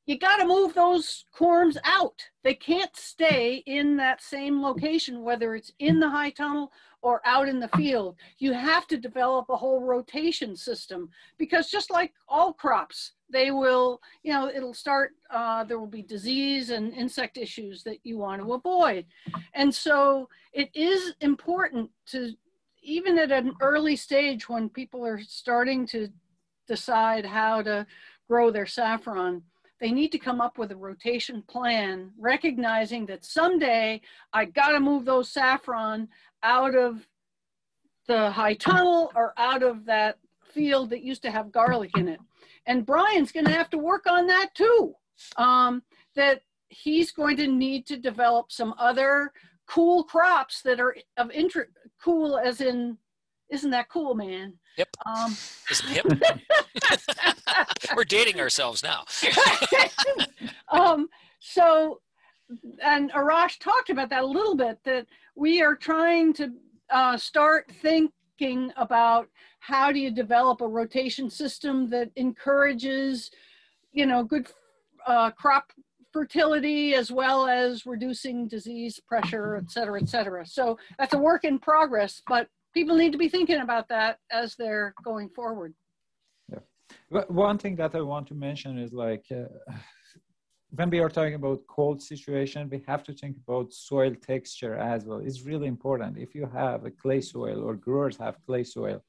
[0.06, 2.22] you got to move those corms out.
[2.44, 6.70] They can't stay in that same location, whether it's in the high tunnel
[7.02, 8.16] or out in the field.
[8.38, 14.00] You have to develop a whole rotation system because just like all crops, they will,
[14.22, 18.40] you know, it'll start, uh, there will be disease and insect issues that you want
[18.40, 19.06] to avoid.
[19.54, 22.32] And so it is important to,
[22.80, 26.08] even at an early stage when people are starting to
[26.68, 27.84] decide how to
[28.28, 29.42] grow their saffron,
[29.80, 34.00] they need to come up with a rotation plan, recognizing that someday
[34.32, 36.08] I got to move those saffron
[36.42, 37.06] out of
[38.08, 42.20] the high tunnel or out of that field that used to have garlic in it.
[42.66, 44.94] And Brian's going to have to work on that too.
[45.36, 45.82] Um,
[46.14, 49.32] that he's going to need to develop some other
[49.66, 51.70] cool crops that are of interest,
[52.02, 52.96] cool as in,
[53.50, 54.54] isn't that cool, man?
[54.76, 54.88] Yep.
[55.06, 55.36] Um,
[55.88, 56.06] hip?
[57.96, 59.04] We're dating ourselves now.
[60.68, 61.08] um,
[61.38, 62.00] so,
[62.84, 66.52] and Arash talked about that a little bit, that we are trying to
[66.90, 69.28] uh, start thinking about
[69.60, 73.30] how do you develop a rotation system that encourages,
[73.92, 74.46] you know, good
[75.06, 75.72] uh, crop
[76.12, 80.46] fertility as well as reducing disease pressure, et cetera, et cetera.
[80.46, 84.54] So that's a work in progress, but people need to be thinking about that as
[84.58, 85.72] they're going forward.
[86.52, 87.22] Yeah.
[87.46, 89.48] One thing that I want to mention is like uh,
[90.78, 95.00] when we are talking about cold situation, we have to think about soil texture as
[95.06, 95.20] well.
[95.28, 96.18] It's really important.
[96.26, 99.00] If you have a clay soil or growers have clay soil,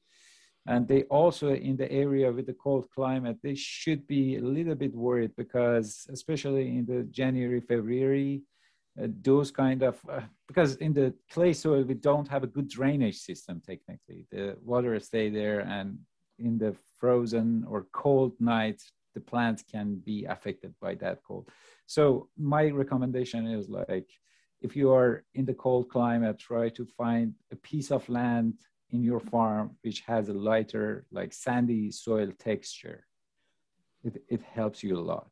[0.66, 4.78] and they also in the area with the cold climate, they should be a little
[4.84, 8.42] bit worried because especially in the January, February,
[9.06, 13.18] those kind of uh, because in the clay soil we don't have a good drainage
[13.18, 14.26] system technically.
[14.30, 15.98] The water stay there and
[16.38, 21.48] in the frozen or cold nights the plants can be affected by that cold.
[21.86, 24.08] So my recommendation is like
[24.60, 28.54] if you are in the cold climate try to find a piece of land
[28.90, 33.06] in your farm which has a lighter like sandy soil texture.
[34.04, 35.30] It, it helps you a lot.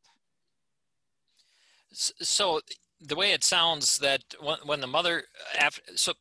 [1.92, 2.61] So
[3.01, 6.13] the way it sounds that when, when the mother uh, after so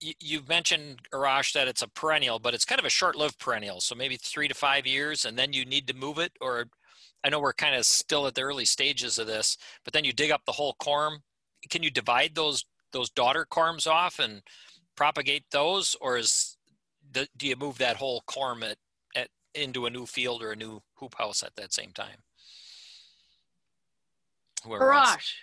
[0.00, 3.80] you, you mentioned Arash that it's a perennial, but it's kind of a short-lived perennial.
[3.80, 6.32] So maybe three to five years, and then you need to move it.
[6.40, 6.66] Or
[7.24, 10.12] I know we're kind of still at the early stages of this, but then you
[10.12, 11.18] dig up the whole corm.
[11.70, 14.42] Can you divide those those daughter corms off and
[14.96, 16.56] propagate those, or is
[17.12, 18.76] do you move that whole corm at,
[19.14, 22.18] at into a new field or a new hoop house at that same time?
[24.64, 25.34] whoever Arash,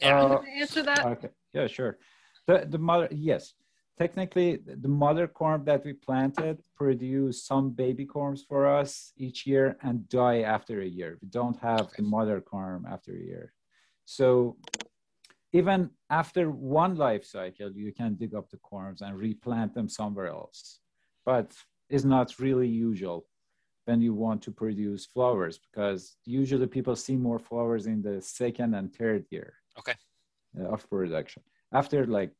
[0.00, 0.20] Yeah.
[0.20, 1.04] Uh, wanna answer that?
[1.04, 1.98] Okay, yeah, sure.
[2.46, 3.54] The, the mother, yes,
[3.98, 9.76] technically the mother corm that we planted produce some baby corms for us each year
[9.82, 11.18] and die after a year.
[11.20, 13.52] We don't have the mother corm after a year.
[14.06, 14.56] So
[15.52, 20.28] even after one life cycle, you can dig up the corms and replant them somewhere
[20.28, 20.80] else.
[21.26, 21.52] But
[21.90, 23.26] it's not really usual
[23.84, 28.74] when you want to produce flowers because usually people see more flowers in the second
[28.74, 29.96] and third year Okay.
[30.58, 31.42] uh, of production.
[31.72, 32.32] After like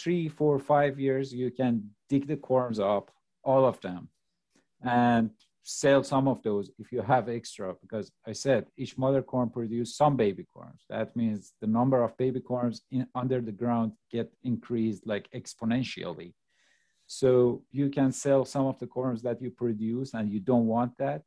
[0.00, 3.10] three, four, five years, you can dig the corms up,
[3.42, 4.08] all of them,
[4.82, 5.30] and
[5.62, 7.74] sell some of those if you have extra.
[7.82, 10.82] Because I said each mother corm produces some baby corms.
[10.88, 16.34] That means the number of baby corms in, under the ground get increased like exponentially.
[17.08, 20.92] So you can sell some of the corms that you produce and you don't want
[20.98, 21.22] that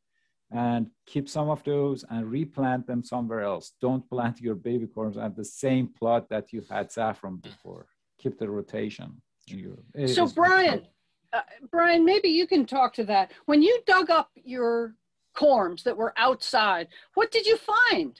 [0.51, 3.73] and keep some of those and replant them somewhere else.
[3.81, 7.85] Don't plant your baby corms at the same plot that you had saffron before.
[8.19, 9.21] Keep the rotation.
[9.47, 10.87] in your- So Brian,
[11.33, 13.31] uh, Brian, maybe you can talk to that.
[13.45, 14.95] When you dug up your
[15.35, 18.19] corms that were outside, what did you find?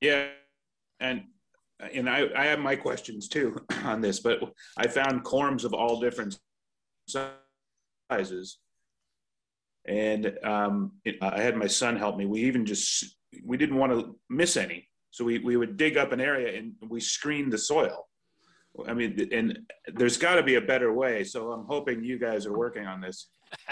[0.00, 0.28] Yeah,
[1.00, 1.24] and
[1.80, 4.40] and I, I have my questions too on this, but
[4.76, 6.38] I found corms of all different
[8.10, 8.58] sizes,
[9.86, 12.26] and um, it, I had my son help me.
[12.26, 16.12] We even just we didn't want to miss any, so we we would dig up
[16.12, 18.06] an area and we screened the soil.
[18.88, 19.58] I mean, and
[19.94, 21.22] there's got to be a better way.
[21.22, 23.28] So I'm hoping you guys are working on this.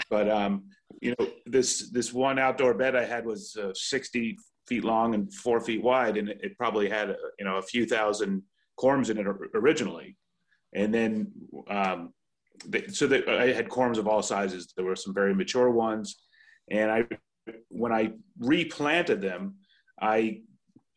[0.09, 0.63] But um,
[1.01, 5.33] you know, this this one outdoor bed I had was uh, 60 feet long and
[5.33, 8.43] four feet wide, and it, it probably had uh, you know a few thousand
[8.79, 10.15] corms in it originally,
[10.73, 11.31] and then
[11.69, 12.13] um,
[12.65, 14.73] they, so that I had corms of all sizes.
[14.75, 16.17] There were some very mature ones,
[16.69, 17.05] and I
[17.69, 19.55] when I replanted them,
[20.01, 20.41] I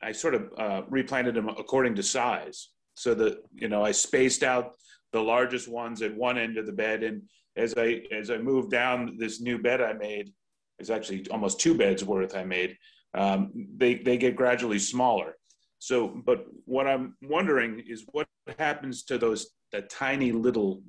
[0.03, 2.71] I sort of uh, replanted them according to size.
[2.95, 4.73] So that you know I spaced out
[5.13, 7.23] the largest ones at one end of the bed, and
[7.57, 10.33] as I as I moved down this new bed I made,
[10.79, 12.77] it's actually almost two beds worth I made.
[13.15, 15.37] Um, they they get gradually smaller.
[15.79, 18.27] So, but what I'm wondering is what
[18.59, 20.83] happens to those the tiny little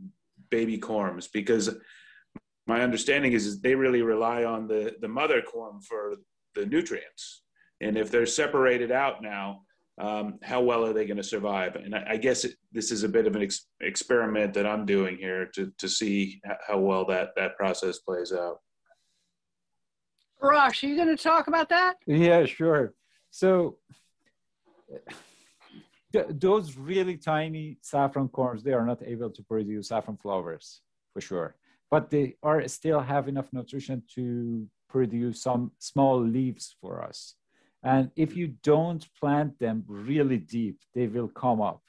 [0.50, 1.76] baby corms because
[2.66, 6.16] my understanding is, is they really rely on the the mother corm for
[6.56, 7.44] the nutrients,
[7.82, 9.62] and if they're separated out now,
[10.00, 11.76] um, how well are they going to survive?
[11.76, 14.86] And I, I guess it, this is a bit of an ex- experiment that I'm
[14.86, 18.60] doing here to to see how well that that process plays out.
[20.42, 21.96] Arash, are you going to talk about that?
[22.06, 22.94] Yeah, sure.
[23.32, 23.78] So
[24.90, 25.02] th-
[26.30, 30.82] those really tiny saffron corms, they are not able to produce saffron flowers
[31.14, 31.56] for sure,
[31.90, 37.36] but they are still have enough nutrition to produce some small leaves for us.
[37.84, 41.82] And if you don't plant them really deep, they will come up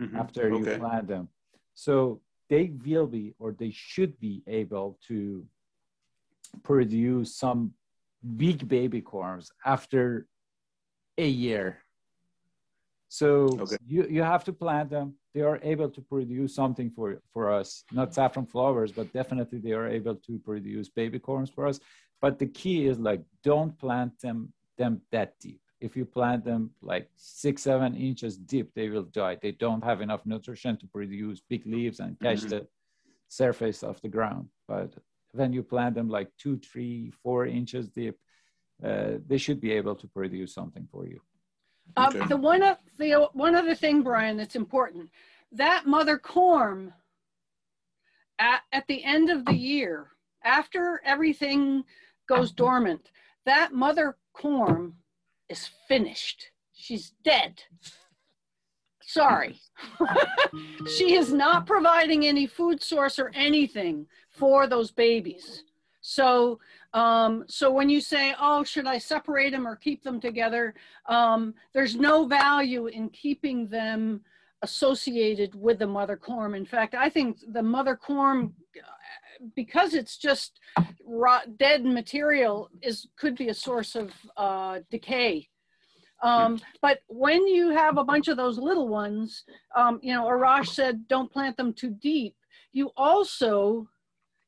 [0.00, 0.18] Mhm.
[0.18, 1.28] after you plant them.
[1.74, 5.46] So they will be, or they should be able to
[6.62, 7.74] produce some
[8.36, 10.26] big baby corms after
[11.18, 11.83] a year.
[13.20, 13.78] So Okay.
[13.86, 15.14] you, you have to plant them.
[15.34, 19.70] They are able to produce something for, for us, not saffron flowers, but definitely they
[19.80, 21.78] are able to produce baby corms for us.
[22.20, 25.60] But the key is like, don't plant them, them that deep.
[25.80, 29.36] If you plant them like six, seven inches deep, they will die.
[29.40, 32.50] They don't have enough nutrition to produce big leaves and catch Mhm.
[32.54, 32.62] the
[33.28, 34.44] surface of the ground.
[34.66, 34.90] But
[35.38, 38.16] when you plant them like two, three, four inches deep,
[38.88, 41.20] uh, they should be able to produce something for you.
[41.96, 42.26] Um, Okay.
[42.26, 45.10] the one of the one other thing, Brian, that's important.
[45.52, 46.92] That mother corm
[48.38, 50.08] at, at the end of the year,
[50.42, 51.84] after everything
[52.28, 53.10] goes dormant,
[53.46, 54.94] that mother corm
[55.48, 56.50] is finished.
[56.72, 57.62] She's dead.
[59.02, 59.60] Sorry.
[60.96, 65.62] she is not providing any food source or anything for those babies.
[66.00, 66.58] So,
[66.94, 70.74] um, so when you say, "Oh, should I separate them or keep them together?"
[71.06, 74.20] Um, there's no value in keeping them
[74.62, 76.56] associated with the mother corm.
[76.56, 78.52] In fact, I think the mother corm,
[79.56, 80.60] because it's just
[81.04, 85.48] rot, dead material, is could be a source of uh, decay.
[86.22, 89.44] Um, but when you have a bunch of those little ones,
[89.76, 92.34] um, you know, Arash said, don't plant them too deep.
[92.72, 93.88] You also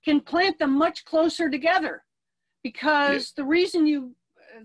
[0.02, 2.05] can plant them much closer together
[2.70, 4.00] because the reason you
[4.56, 4.62] uh,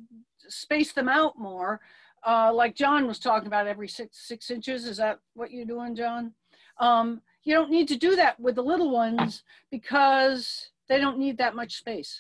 [0.48, 1.80] space them out more,
[2.26, 5.96] uh, like John was talking about every six, six inches, is that what you're doing,
[5.96, 6.34] John?
[6.80, 11.38] Um, you don't need to do that with the little ones because they don't need
[11.38, 12.14] that much space.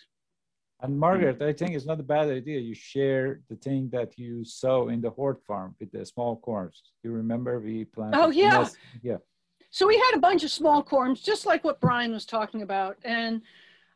[0.83, 2.59] And Margaret, I think it's not a bad idea.
[2.59, 6.77] You share the thing that you sow in the hort farm with the small corms.
[7.03, 8.17] You remember we planted?
[8.19, 8.57] Oh, yeah.
[8.59, 9.17] nest- Yeah.
[9.69, 12.97] So we had a bunch of small corms, just like what Brian was talking about.
[13.05, 13.41] And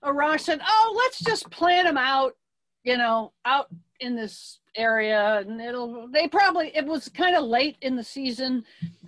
[0.04, 2.36] Arash said, "Oh, let's just plant them out,
[2.84, 3.68] you know, out
[4.00, 8.66] in this area, and it'll." They probably it was kind of late in the season,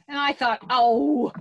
[0.07, 1.31] and I thought, "Oh,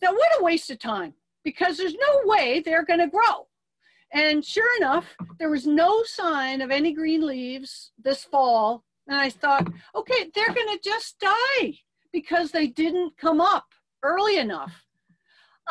[0.00, 3.46] that what a waste of time because there's no way they're going to grow."
[4.12, 9.30] And sure enough, there was no sign of any green leaves this fall, and I
[9.30, 11.78] thought, "Okay, they're going to just die
[12.12, 13.66] because they didn't come up."
[14.02, 14.84] early enough.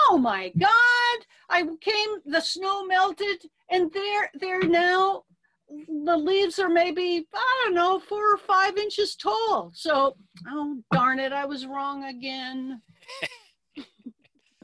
[0.10, 1.26] Oh my God!
[1.50, 5.24] I came, the snow melted, and they're they're now
[5.70, 9.72] the leaves are maybe I don't know four or five inches tall.
[9.74, 10.16] So
[10.50, 12.82] oh darn it, I was wrong again.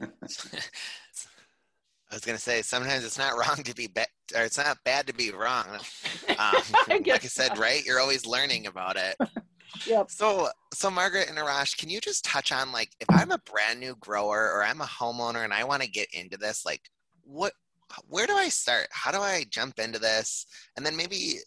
[0.00, 0.06] I
[2.16, 5.14] was gonna say sometimes it's not wrong to be bad, or it's not bad to
[5.14, 5.66] be wrong.
[6.36, 7.84] Um, I like I said, right?
[7.84, 9.14] You're always learning about it.
[9.86, 10.10] Yep.
[10.10, 13.80] So, so Margaret and Arash, can you just touch on like if I'm a brand
[13.80, 16.82] new grower or I'm a homeowner and I want to get into this, like
[17.24, 17.52] what,
[18.06, 18.88] where do I start?
[18.90, 20.46] How do I jump into this?
[20.76, 21.38] And then maybe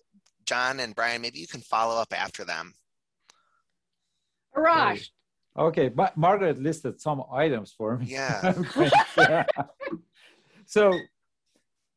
[0.45, 2.73] John and Brian, maybe you can follow up after them.
[4.55, 5.09] Arash,
[5.57, 8.05] Okay, but Margaret listed some items for me.
[8.07, 8.53] Yeah.
[9.17, 9.43] Yeah.
[10.65, 10.93] so,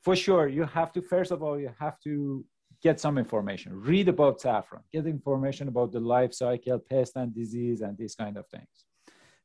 [0.03, 2.45] for sure, you have to first of all you have to
[2.83, 3.79] get some information.
[3.81, 4.83] Read about saffron.
[4.93, 8.85] Get information about the life cycle, pest and disease, and these kind of things.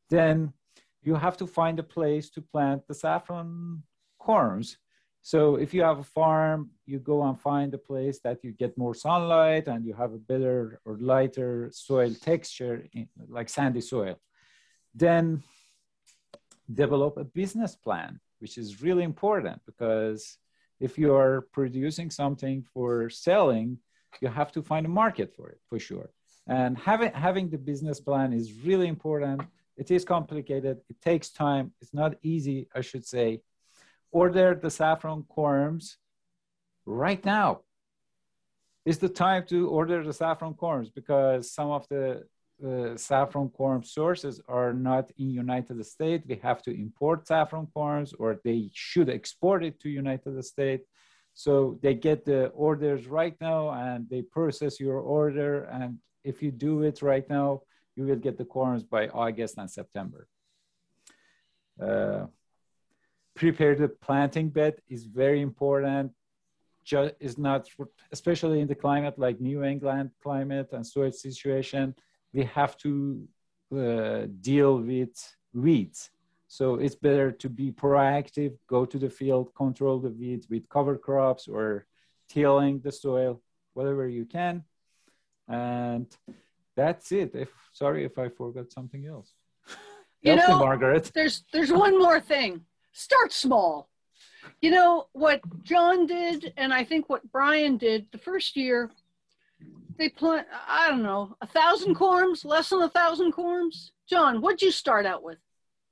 [0.10, 0.54] Then
[1.02, 3.84] you have to find a place to plant the saffron
[4.22, 4.78] corms.
[5.22, 8.78] So if you have a farm, you go and find a place that you get
[8.78, 14.20] more sunlight and you have a better or lighter soil texture, in, like sandy soil.
[14.94, 15.44] Then
[16.72, 20.38] develop a business plan, which is really important because
[20.80, 23.78] if you are producing something for selling,
[24.22, 26.10] you have to find a market for it for sure.
[26.48, 29.42] And having having the business plan is really important.
[29.78, 30.78] It is complicated.
[30.90, 31.74] It takes time.
[31.82, 33.42] It's not easy, I should say.
[34.12, 35.96] Order the saffron corms
[36.86, 37.62] right now.
[38.86, 42.24] Is the time to order the saffron corms because some of the
[42.64, 46.26] uh, saffron corm sources are not in United States.
[46.28, 50.88] We have to import saffron corms, or they should export it to United States.
[51.34, 55.64] So they get the orders right now, and they process your order.
[55.66, 57.62] And if you do it right now,
[57.96, 60.28] you will get the corms by August and September.
[61.82, 62.28] Uh,
[63.36, 66.12] prepare the planting bed is very important.
[66.86, 67.68] Just is not,
[68.12, 71.96] especially in the climate like New England climate and soil situation
[72.36, 73.28] we have to
[73.76, 75.16] uh, deal with
[75.54, 76.10] weeds.
[76.48, 80.98] So it's better to be proactive, go to the field, control the weeds with cover
[80.98, 81.88] crops or
[82.30, 83.42] tilling the soil,
[83.74, 84.64] whatever you can.
[85.48, 86.08] And
[86.76, 87.32] that's it.
[87.36, 89.34] If sorry if I forgot something else.
[90.22, 91.12] You know, Margaret.
[91.14, 92.62] there's there's one more thing.
[92.94, 93.90] Start small.
[94.60, 98.90] You know what John did, and I think what Brian did the first year.
[99.98, 103.92] They plant, I don't know, a thousand corms, less than a thousand corms.
[104.10, 105.38] John, what'd you start out with?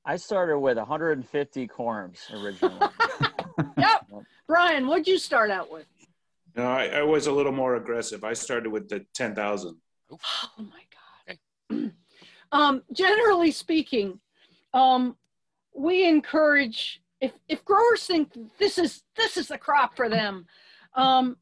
[0.05, 2.79] I started with 150 corms originally.
[3.77, 4.07] Yep.
[4.47, 5.85] Brian, what'd you start out with?
[6.55, 8.23] No, I, I was a little more aggressive.
[8.23, 9.77] I started with the 10,000.
[10.11, 10.17] Oh
[10.57, 11.35] my
[11.69, 11.91] God.
[12.51, 14.19] um, generally speaking,
[14.73, 15.15] um,
[15.75, 20.45] we encourage if if growers think this is this is the crop for them,
[20.95, 21.37] um,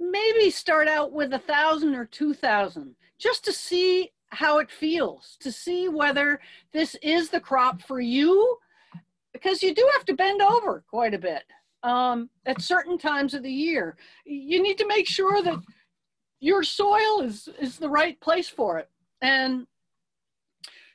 [0.00, 5.36] maybe start out with a thousand or two thousand just to see how it feels,
[5.40, 6.40] to see whether
[6.72, 8.58] this is the crop for you,
[9.32, 11.44] because you do have to bend over quite a bit
[11.82, 13.96] um, at certain times of the year.
[14.24, 15.58] You need to make sure that
[16.40, 18.88] your soil is is the right place for it,
[19.22, 19.66] and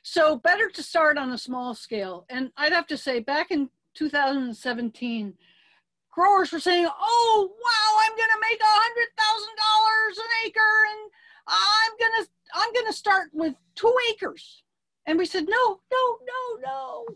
[0.02, 2.26] so better to start on a small scale.
[2.28, 5.34] And I'd have to say, back in 2017
[6.14, 10.60] growers were saying, "Oh, wow, I'm going to make a hundred thousand dollars an acre,
[10.90, 11.10] and
[11.48, 14.62] I'm going to I'm going to start with two acres."
[15.06, 17.06] And we said, "No, no, no, no."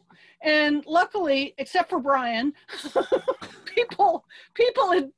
[0.42, 2.52] And luckily, except for Brian,
[3.64, 4.24] people
[4.54, 5.12] people had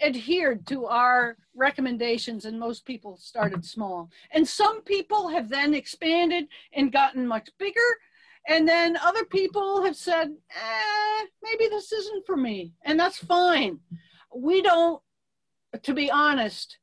[0.00, 4.10] adhered to our recommendations, and most people started small.
[4.32, 7.80] And some people have then expanded and gotten much bigger.
[8.48, 12.72] And then other people have said, eh, maybe this isn't for me.
[12.82, 13.78] And that's fine.
[14.34, 15.02] We don't,
[15.82, 16.78] to be honest,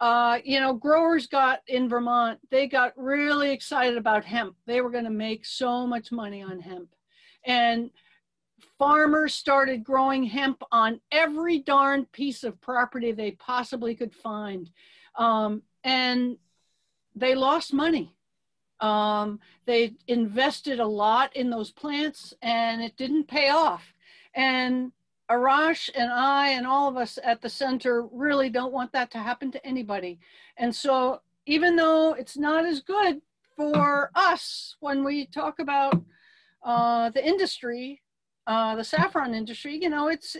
[0.00, 4.54] uh, you know, growers got in Vermont, they got really excited about hemp.
[4.64, 6.94] They were going to make so much money on hemp.
[7.44, 7.90] And
[8.78, 14.70] farmers started growing hemp on every darn piece of property they possibly could find.
[15.16, 16.36] Um, and
[17.16, 18.14] they lost money.
[18.80, 23.92] Um, they invested a lot in those plants and it didn't pay off.
[24.34, 24.92] And
[25.30, 29.18] Arash and I and all of us at the center really don't want that to
[29.18, 30.18] happen to anybody.
[30.56, 33.20] And so even though it's not as good
[33.56, 36.00] for us when we talk about
[36.62, 38.00] uh, the industry,
[38.46, 40.36] uh, the saffron industry, you know, it's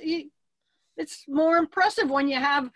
[0.97, 2.71] it's more impressive when you have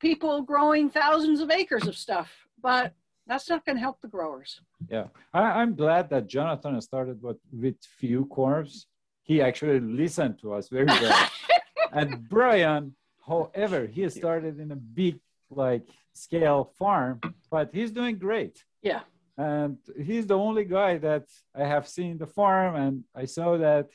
[0.00, 2.30] people growing thousands of acres of stuff.
[2.60, 2.94] But
[3.30, 4.60] that's not going to help the growers.
[4.88, 8.86] Yeah, I, am glad that Jonathan started with, with few corms.
[9.22, 11.30] He actually listened to us very well.
[11.92, 17.20] and Brian, however, he started in a big like scale farm,
[17.52, 18.64] but he's doing great.
[18.82, 19.02] Yeah.
[19.38, 19.78] And
[20.08, 23.90] he's the only guy that I have seen the farm, and I saw that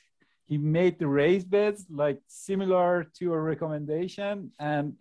[0.45, 4.93] he made the raised beds like similar to a recommendation, and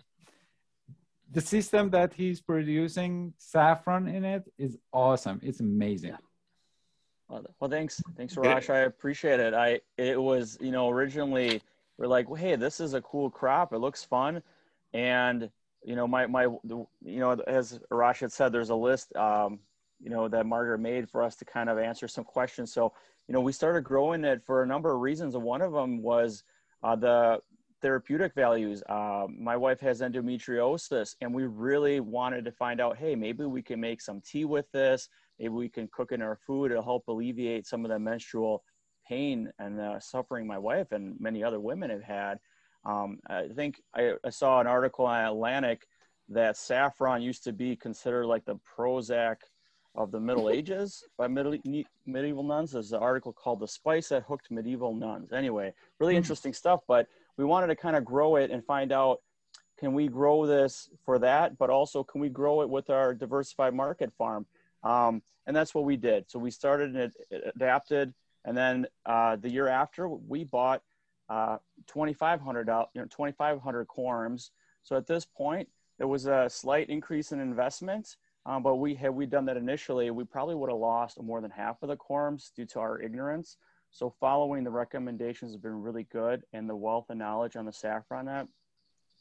[1.35, 5.41] the system that he's producing saffron in it is awesome.
[5.43, 6.11] It's amazing.
[6.11, 6.17] Yeah.
[7.29, 8.71] Well, well, thanks, thanks, Rash.
[8.71, 9.55] I appreciate it.
[9.55, 11.61] I it was you know originally
[11.97, 13.73] we're like, well, hey, this is a cool crop.
[13.73, 14.43] It looks fun.
[14.93, 15.51] And,
[15.85, 19.61] you know, my, my, you know, as Arash had said, there's a list, um,
[20.01, 22.73] you know, that Margaret made for us to kind of answer some questions.
[22.73, 22.93] So,
[23.29, 25.35] you know, we started growing it for a number of reasons.
[25.35, 26.43] And one of them was
[26.83, 27.41] uh, the
[27.85, 28.83] therapeutic values.
[28.89, 33.61] Uh, my wife has endometriosis, and we really wanted to find out, hey, maybe we
[33.61, 35.11] can make some tea with this.
[35.39, 38.65] Maybe we can cook in our food to help alleviate some of the menstrual
[39.07, 42.39] pain and uh, suffering my wife and many other women have had.
[42.87, 45.87] Um, I think I, I, saw an article on Atlantic
[46.31, 49.37] that saffron used to be considered like the Prozac
[49.95, 51.57] of the Middle Ages by middle,
[52.07, 52.73] medieval nuns.
[52.73, 56.19] There's an article called "The Spice That Hooked Medieval Nuns." Anyway, really hmm.
[56.19, 56.81] interesting stuff.
[56.87, 59.21] But we wanted to kind of grow it and find out
[59.79, 63.75] can we grow this for that, but also can we grow it with our diversified
[63.75, 64.47] market farm?
[64.83, 66.31] Um, and that's what we did.
[66.31, 67.13] So we started and
[67.57, 68.15] adapted
[68.45, 70.83] and then uh, the year after, we bought
[71.29, 74.51] uh, 2,500 you know, 2,500 corms.
[74.83, 75.69] So at this point,
[75.99, 78.17] there was a slight increase in investment.
[78.47, 81.51] Um, but we had we done that initially, we probably would have lost more than
[81.51, 83.57] half of the corms due to our ignorance.
[83.95, 87.73] So following the recommendations has been really good, and the wealth of knowledge on the
[87.73, 88.49] saffron net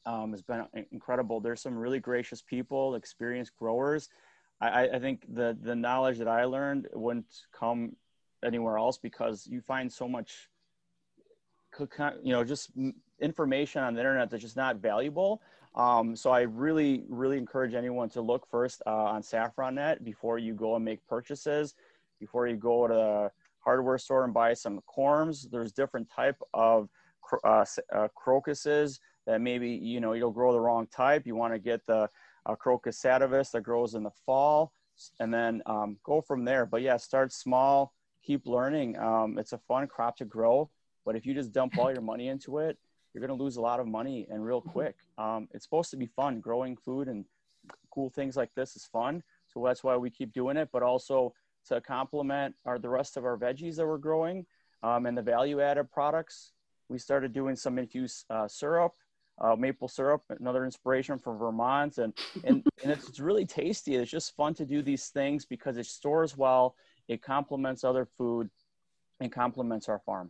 [0.07, 1.39] um, has been incredible.
[1.39, 4.09] There's some really gracious people, experienced growers.
[4.59, 7.95] I, I think the the knowledge that I learned wouldn't come
[8.43, 10.49] anywhere else because you find so much
[11.79, 12.71] you know just
[13.19, 15.41] information on the internet that's just not valuable
[15.73, 20.53] um, so i really really encourage anyone to look first uh, on saffronnet before you
[20.53, 21.73] go and make purchases
[22.19, 23.31] before you go to
[23.63, 26.89] hardware store and buy some corms there's different type of
[27.43, 31.59] uh, uh, crocuses that maybe you know you'll grow the wrong type you want to
[31.59, 32.09] get the
[32.45, 34.73] uh, crocus sativus that grows in the fall
[35.19, 37.93] and then um, go from there but yeah start small
[38.23, 38.97] keep learning.
[38.97, 40.69] Um, it's a fun crop to grow,
[41.05, 42.77] but if you just dump all your money into it,
[43.13, 44.95] you're going to lose a lot of money and real quick.
[45.17, 46.39] Um, it's supposed to be fun.
[46.39, 47.25] Growing food and
[47.91, 49.21] cool things like this is fun.
[49.47, 51.33] So that's why we keep doing it, but also
[51.67, 54.45] to complement our, the rest of our veggies that we're growing
[54.81, 56.51] um, and the value added products.
[56.89, 58.93] We started doing some infused uh, syrup,
[59.39, 61.97] uh, maple syrup, another inspiration from Vermont.
[61.97, 63.95] And, and, and it's, it's really tasty.
[63.95, 66.75] It's just fun to do these things because it stores well
[67.07, 68.49] it complements other food
[69.19, 70.29] and complements our farm.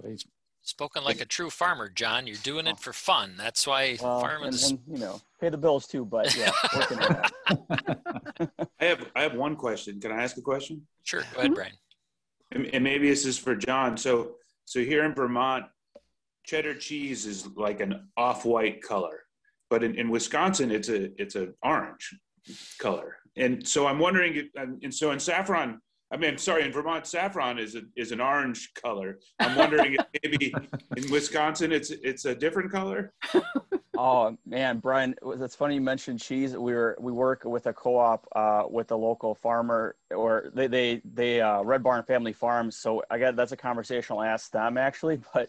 [0.00, 0.24] Great.
[0.68, 2.26] Spoken like a true farmer, John.
[2.26, 3.32] You're doing it for fun.
[3.38, 4.70] That's why well, farming is.
[4.72, 8.50] And, you know, pay the bills too, but yeah, working on that.
[8.78, 9.98] I have I have one question.
[9.98, 10.86] Can I ask a question?
[11.04, 11.22] Sure.
[11.32, 11.54] Go ahead, mm-hmm.
[11.54, 11.72] Brian.
[12.52, 13.96] And, and maybe this is for John.
[13.96, 14.32] So
[14.66, 15.64] so here in Vermont,
[16.44, 19.20] cheddar cheese is like an off-white color,
[19.70, 22.14] but in, in Wisconsin, it's a it's an orange
[22.78, 23.16] color.
[23.38, 25.80] And so I'm wondering, if, and so in saffron,
[26.10, 29.18] I mean, I'm sorry, in Vermont, saffron is a, is an orange color.
[29.40, 30.54] I'm wondering if maybe
[30.96, 33.12] in Wisconsin it's it's a different color.
[33.98, 36.56] oh man, Brian, it's funny you mentioned cheese.
[36.56, 41.02] We were we work with a co-op uh, with a local farmer, or they they
[41.04, 42.78] they uh, Red Barn Family Farms.
[42.78, 45.48] So I got that's a conversation I'll ask them actually, but.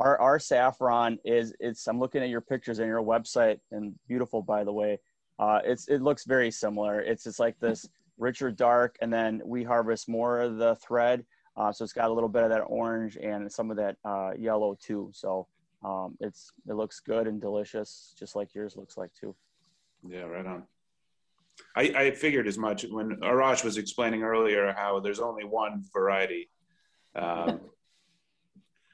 [0.00, 4.42] Our, our saffron is it's i'm looking at your pictures and your website and beautiful
[4.42, 4.98] by the way
[5.38, 7.00] uh, it's it looks very similar.
[7.00, 7.88] It's just like this
[8.18, 11.24] richer dark, and then we harvest more of the thread,
[11.56, 14.32] uh, so it's got a little bit of that orange and some of that uh,
[14.38, 15.10] yellow too.
[15.12, 15.46] So
[15.84, 19.34] um, it's it looks good and delicious, just like yours looks like too.
[20.06, 20.64] Yeah, right on.
[21.76, 26.50] I, I figured as much when Arash was explaining earlier how there's only one variety.
[27.14, 27.60] Um,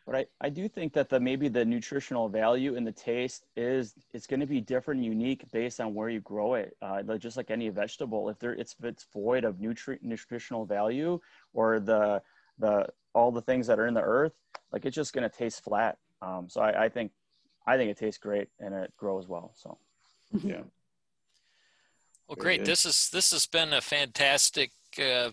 [0.08, 3.92] But I, I do think that the maybe the nutritional value and the taste is
[4.14, 6.74] it's going to be different, unique based on where you grow it.
[6.80, 11.20] Uh, just like any vegetable, if there it's if it's void of nutri- nutritional value
[11.52, 12.22] or the
[12.58, 14.32] the all the things that are in the earth,
[14.72, 15.98] like it's just going to taste flat.
[16.22, 17.12] Um, so I, I think
[17.66, 19.52] I think it tastes great and it grows well.
[19.56, 19.76] So
[20.42, 20.62] yeah.
[22.26, 22.64] Well, great.
[22.64, 25.32] This is this has been a fantastic uh,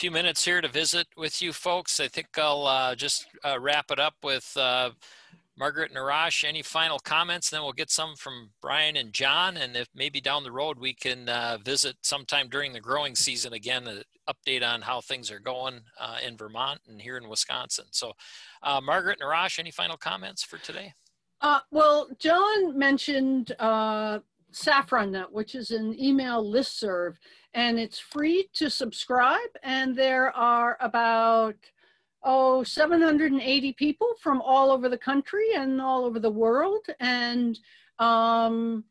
[0.00, 2.00] few minutes here to visit with you folks.
[2.00, 4.92] I think I'll uh, just uh, wrap it up with uh,
[5.58, 6.42] Margaret and Arash.
[6.42, 7.50] Any final comments?
[7.50, 10.94] Then we'll get some from Brian and John, and if maybe down the road we
[10.94, 15.38] can uh, visit sometime during the growing season again, an update on how things are
[15.38, 17.84] going uh, in Vermont and here in Wisconsin.
[17.90, 18.14] So,
[18.62, 20.94] uh, Margaret and Arash, any final comments for today?
[21.70, 23.52] well, John mentioned
[24.52, 27.16] SaffronNet, which is an email listserv,
[27.54, 29.50] and it's free to subscribe.
[29.62, 31.56] And there are about
[32.22, 37.58] oh 780 people from all over the country and all over the world, and
[37.98, 38.84] um,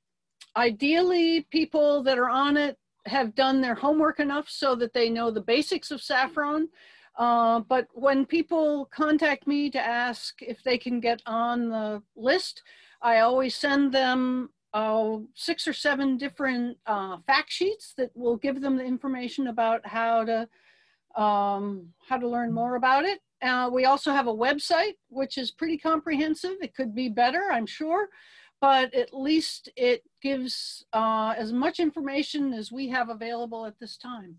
[0.56, 5.32] ideally, people that are on it have done their homework enough so that they know
[5.32, 6.70] the basics of saffron.
[7.18, 12.62] Uh, but when people contact me to ask if they can get on the list,
[13.02, 18.62] I always send them uh, six or seven different uh, fact sheets that will give
[18.62, 20.48] them the information about how to
[21.20, 23.20] um, how to learn more about it.
[23.42, 26.58] Uh, we also have a website which is pretty comprehensive.
[26.62, 28.10] It could be better, I'm sure,
[28.62, 33.98] but at least it gives uh, as much information as we have available at this
[33.98, 34.36] time.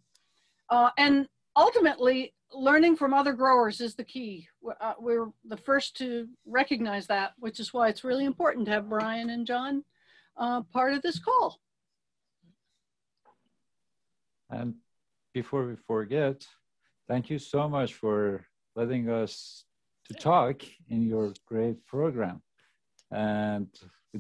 [0.69, 4.47] Uh, and ultimately, learning from other growers is the key.
[4.81, 8.89] Uh, we're the first to recognize that, which is why it's really important to have
[8.89, 9.83] Brian and John
[10.41, 11.61] uh, part of this call.
[14.51, 14.75] And
[15.33, 16.45] before we forget,
[17.07, 19.65] thank you so much for letting us
[20.09, 22.43] to talk in your great program.
[23.13, 23.69] And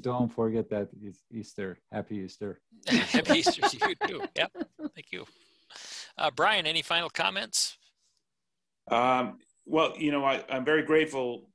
[0.00, 1.78] don't forget that it's Easter.
[1.90, 2.60] Happy Easter.
[2.86, 4.22] Happy Easter to you too.
[4.36, 4.52] Yep.
[4.94, 5.24] Thank you.
[6.16, 7.76] Uh, Brian, any final comments?
[8.88, 11.48] Um, well, you know, I, am very grateful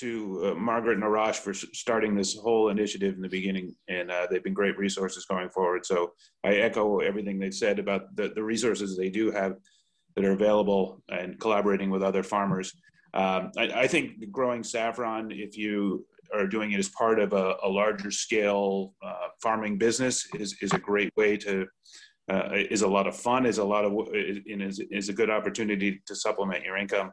[0.00, 4.26] to uh, Margaret and Arash for starting this whole initiative in the beginning, and uh,
[4.30, 5.84] they've been great resources going forward.
[5.84, 6.12] So
[6.44, 9.56] I echo everything they said about the, the resources they do have
[10.14, 12.72] that are available and collaborating with other farmers.
[13.14, 17.54] Um, I, I, think growing saffron, if you are doing it as part of a,
[17.62, 21.66] a larger scale uh, farming business, is, is a great way to.
[22.30, 23.46] Uh, is a lot of fun.
[23.46, 27.10] Is a lot of is, is a good opportunity to supplement your income.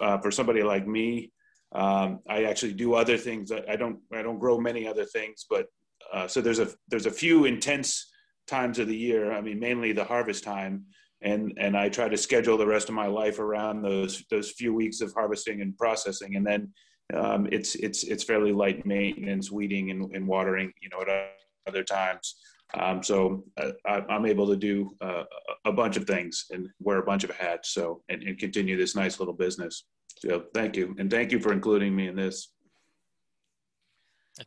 [0.00, 1.30] Uh, for somebody like me,
[1.74, 3.50] um, I actually do other things.
[3.52, 5.66] I don't I don't grow many other things, but
[6.12, 8.10] uh, so there's a there's a few intense
[8.46, 9.32] times of the year.
[9.32, 10.84] I mean, mainly the harvest time,
[11.22, 14.72] and and I try to schedule the rest of my life around those those few
[14.74, 16.72] weeks of harvesting and processing, and then
[17.14, 21.30] um, it's it's it's fairly light maintenance, weeding and, and watering, you know, at
[21.66, 22.36] other times.
[22.74, 25.22] Um, so uh, I, am able to do uh,
[25.64, 27.72] a bunch of things and wear a bunch of hats.
[27.72, 29.84] So and, and continue this nice little business.
[30.18, 30.94] So thank you.
[30.98, 32.48] And thank you for including me in this.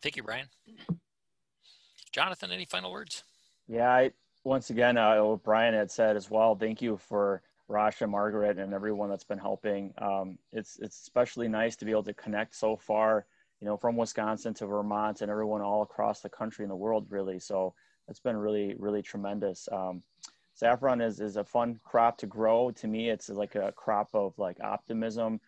[0.01, 0.47] Thank you, Brian.
[2.11, 3.23] Jonathan, any final words?
[3.67, 4.11] Yeah, I,
[4.43, 8.73] once again, uh, what Brian had said as well, thank you for Rasha, Margaret, and
[8.73, 9.93] everyone that's been helping.
[9.99, 13.25] Um, it's, it's especially nice to be able to connect so far,
[13.61, 17.05] you know, from Wisconsin to Vermont and everyone all across the country and the world,
[17.09, 17.39] really.
[17.39, 17.75] So
[18.07, 19.69] it's been really, really tremendous.
[19.71, 20.01] Um,
[20.55, 22.71] saffron is, is a fun crop to grow.
[22.71, 25.39] To me, it's like a crop of like optimism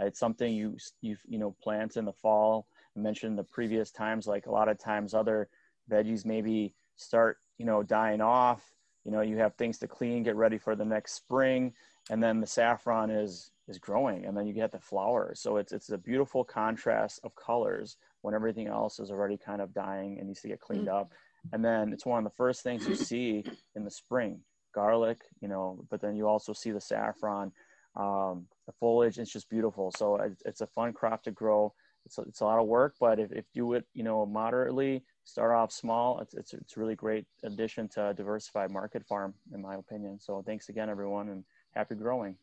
[0.00, 2.66] it's something you you you know plant in the fall.
[2.96, 5.48] I mentioned the previous times, like a lot of times other
[5.90, 8.62] veggies maybe start you know dying off.
[9.04, 11.72] You know, you have things to clean, get ready for the next spring,
[12.10, 15.40] and then the saffron is is growing, and then you get the flowers.
[15.40, 19.72] So it's it's a beautiful contrast of colors when everything else is already kind of
[19.72, 20.96] dying and needs to get cleaned mm-hmm.
[20.96, 21.12] up.
[21.52, 23.44] And then it's one of the first things you see
[23.76, 24.40] in the spring
[24.74, 27.52] garlic, you know, but then you also see the saffron
[27.98, 29.92] um, the foliage is just beautiful.
[29.96, 31.74] So it's, it's a fun crop to grow.
[32.06, 34.24] It's a, it's a lot of work, but if, if you do it, you know,
[34.24, 39.04] moderately, start off small, it's, it's, it's a really great addition to a diversified market
[39.06, 40.18] farm, in my opinion.
[40.18, 41.44] So thanks again, everyone, and
[41.74, 42.36] happy growing.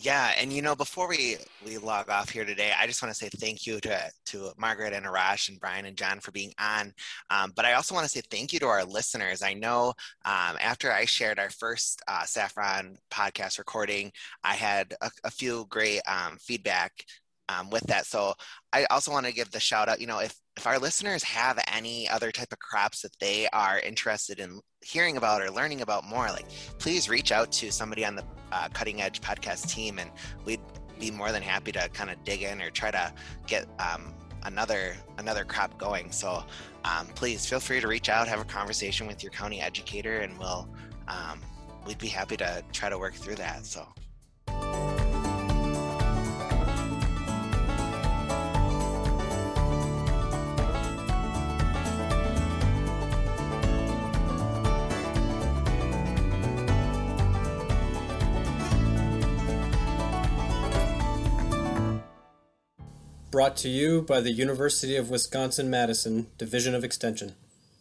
[0.00, 3.18] Yeah, and you know, before we we log off here today, I just want to
[3.18, 6.94] say thank you to to Margaret and Arash and Brian and John for being on.
[7.30, 9.42] Um, but I also want to say thank you to our listeners.
[9.42, 9.88] I know
[10.24, 14.12] um, after I shared our first uh, Saffron podcast recording,
[14.44, 17.04] I had a, a few great um, feedback
[17.48, 18.06] um, with that.
[18.06, 18.34] So
[18.72, 21.58] I also want to give the shout out, you know, if, if our listeners have
[21.72, 26.04] any other type of crops that they are interested in hearing about or learning about
[26.04, 26.46] more, like
[26.78, 30.10] please reach out to somebody on the uh, Cutting Edge podcast team and
[30.44, 30.60] we'd
[30.98, 33.12] be more than happy to kind of dig in or try to
[33.46, 34.12] get um,
[34.44, 36.10] another another crop going.
[36.10, 36.44] So
[36.84, 40.36] um, please feel free to reach out, have a conversation with your county educator and
[40.38, 40.68] we'll,
[41.06, 41.40] um,
[41.86, 43.64] we'd be happy to try to work through that.
[43.64, 43.86] So.
[63.30, 67.34] brought to you by the University of Wisconsin Madison, Division of Extension.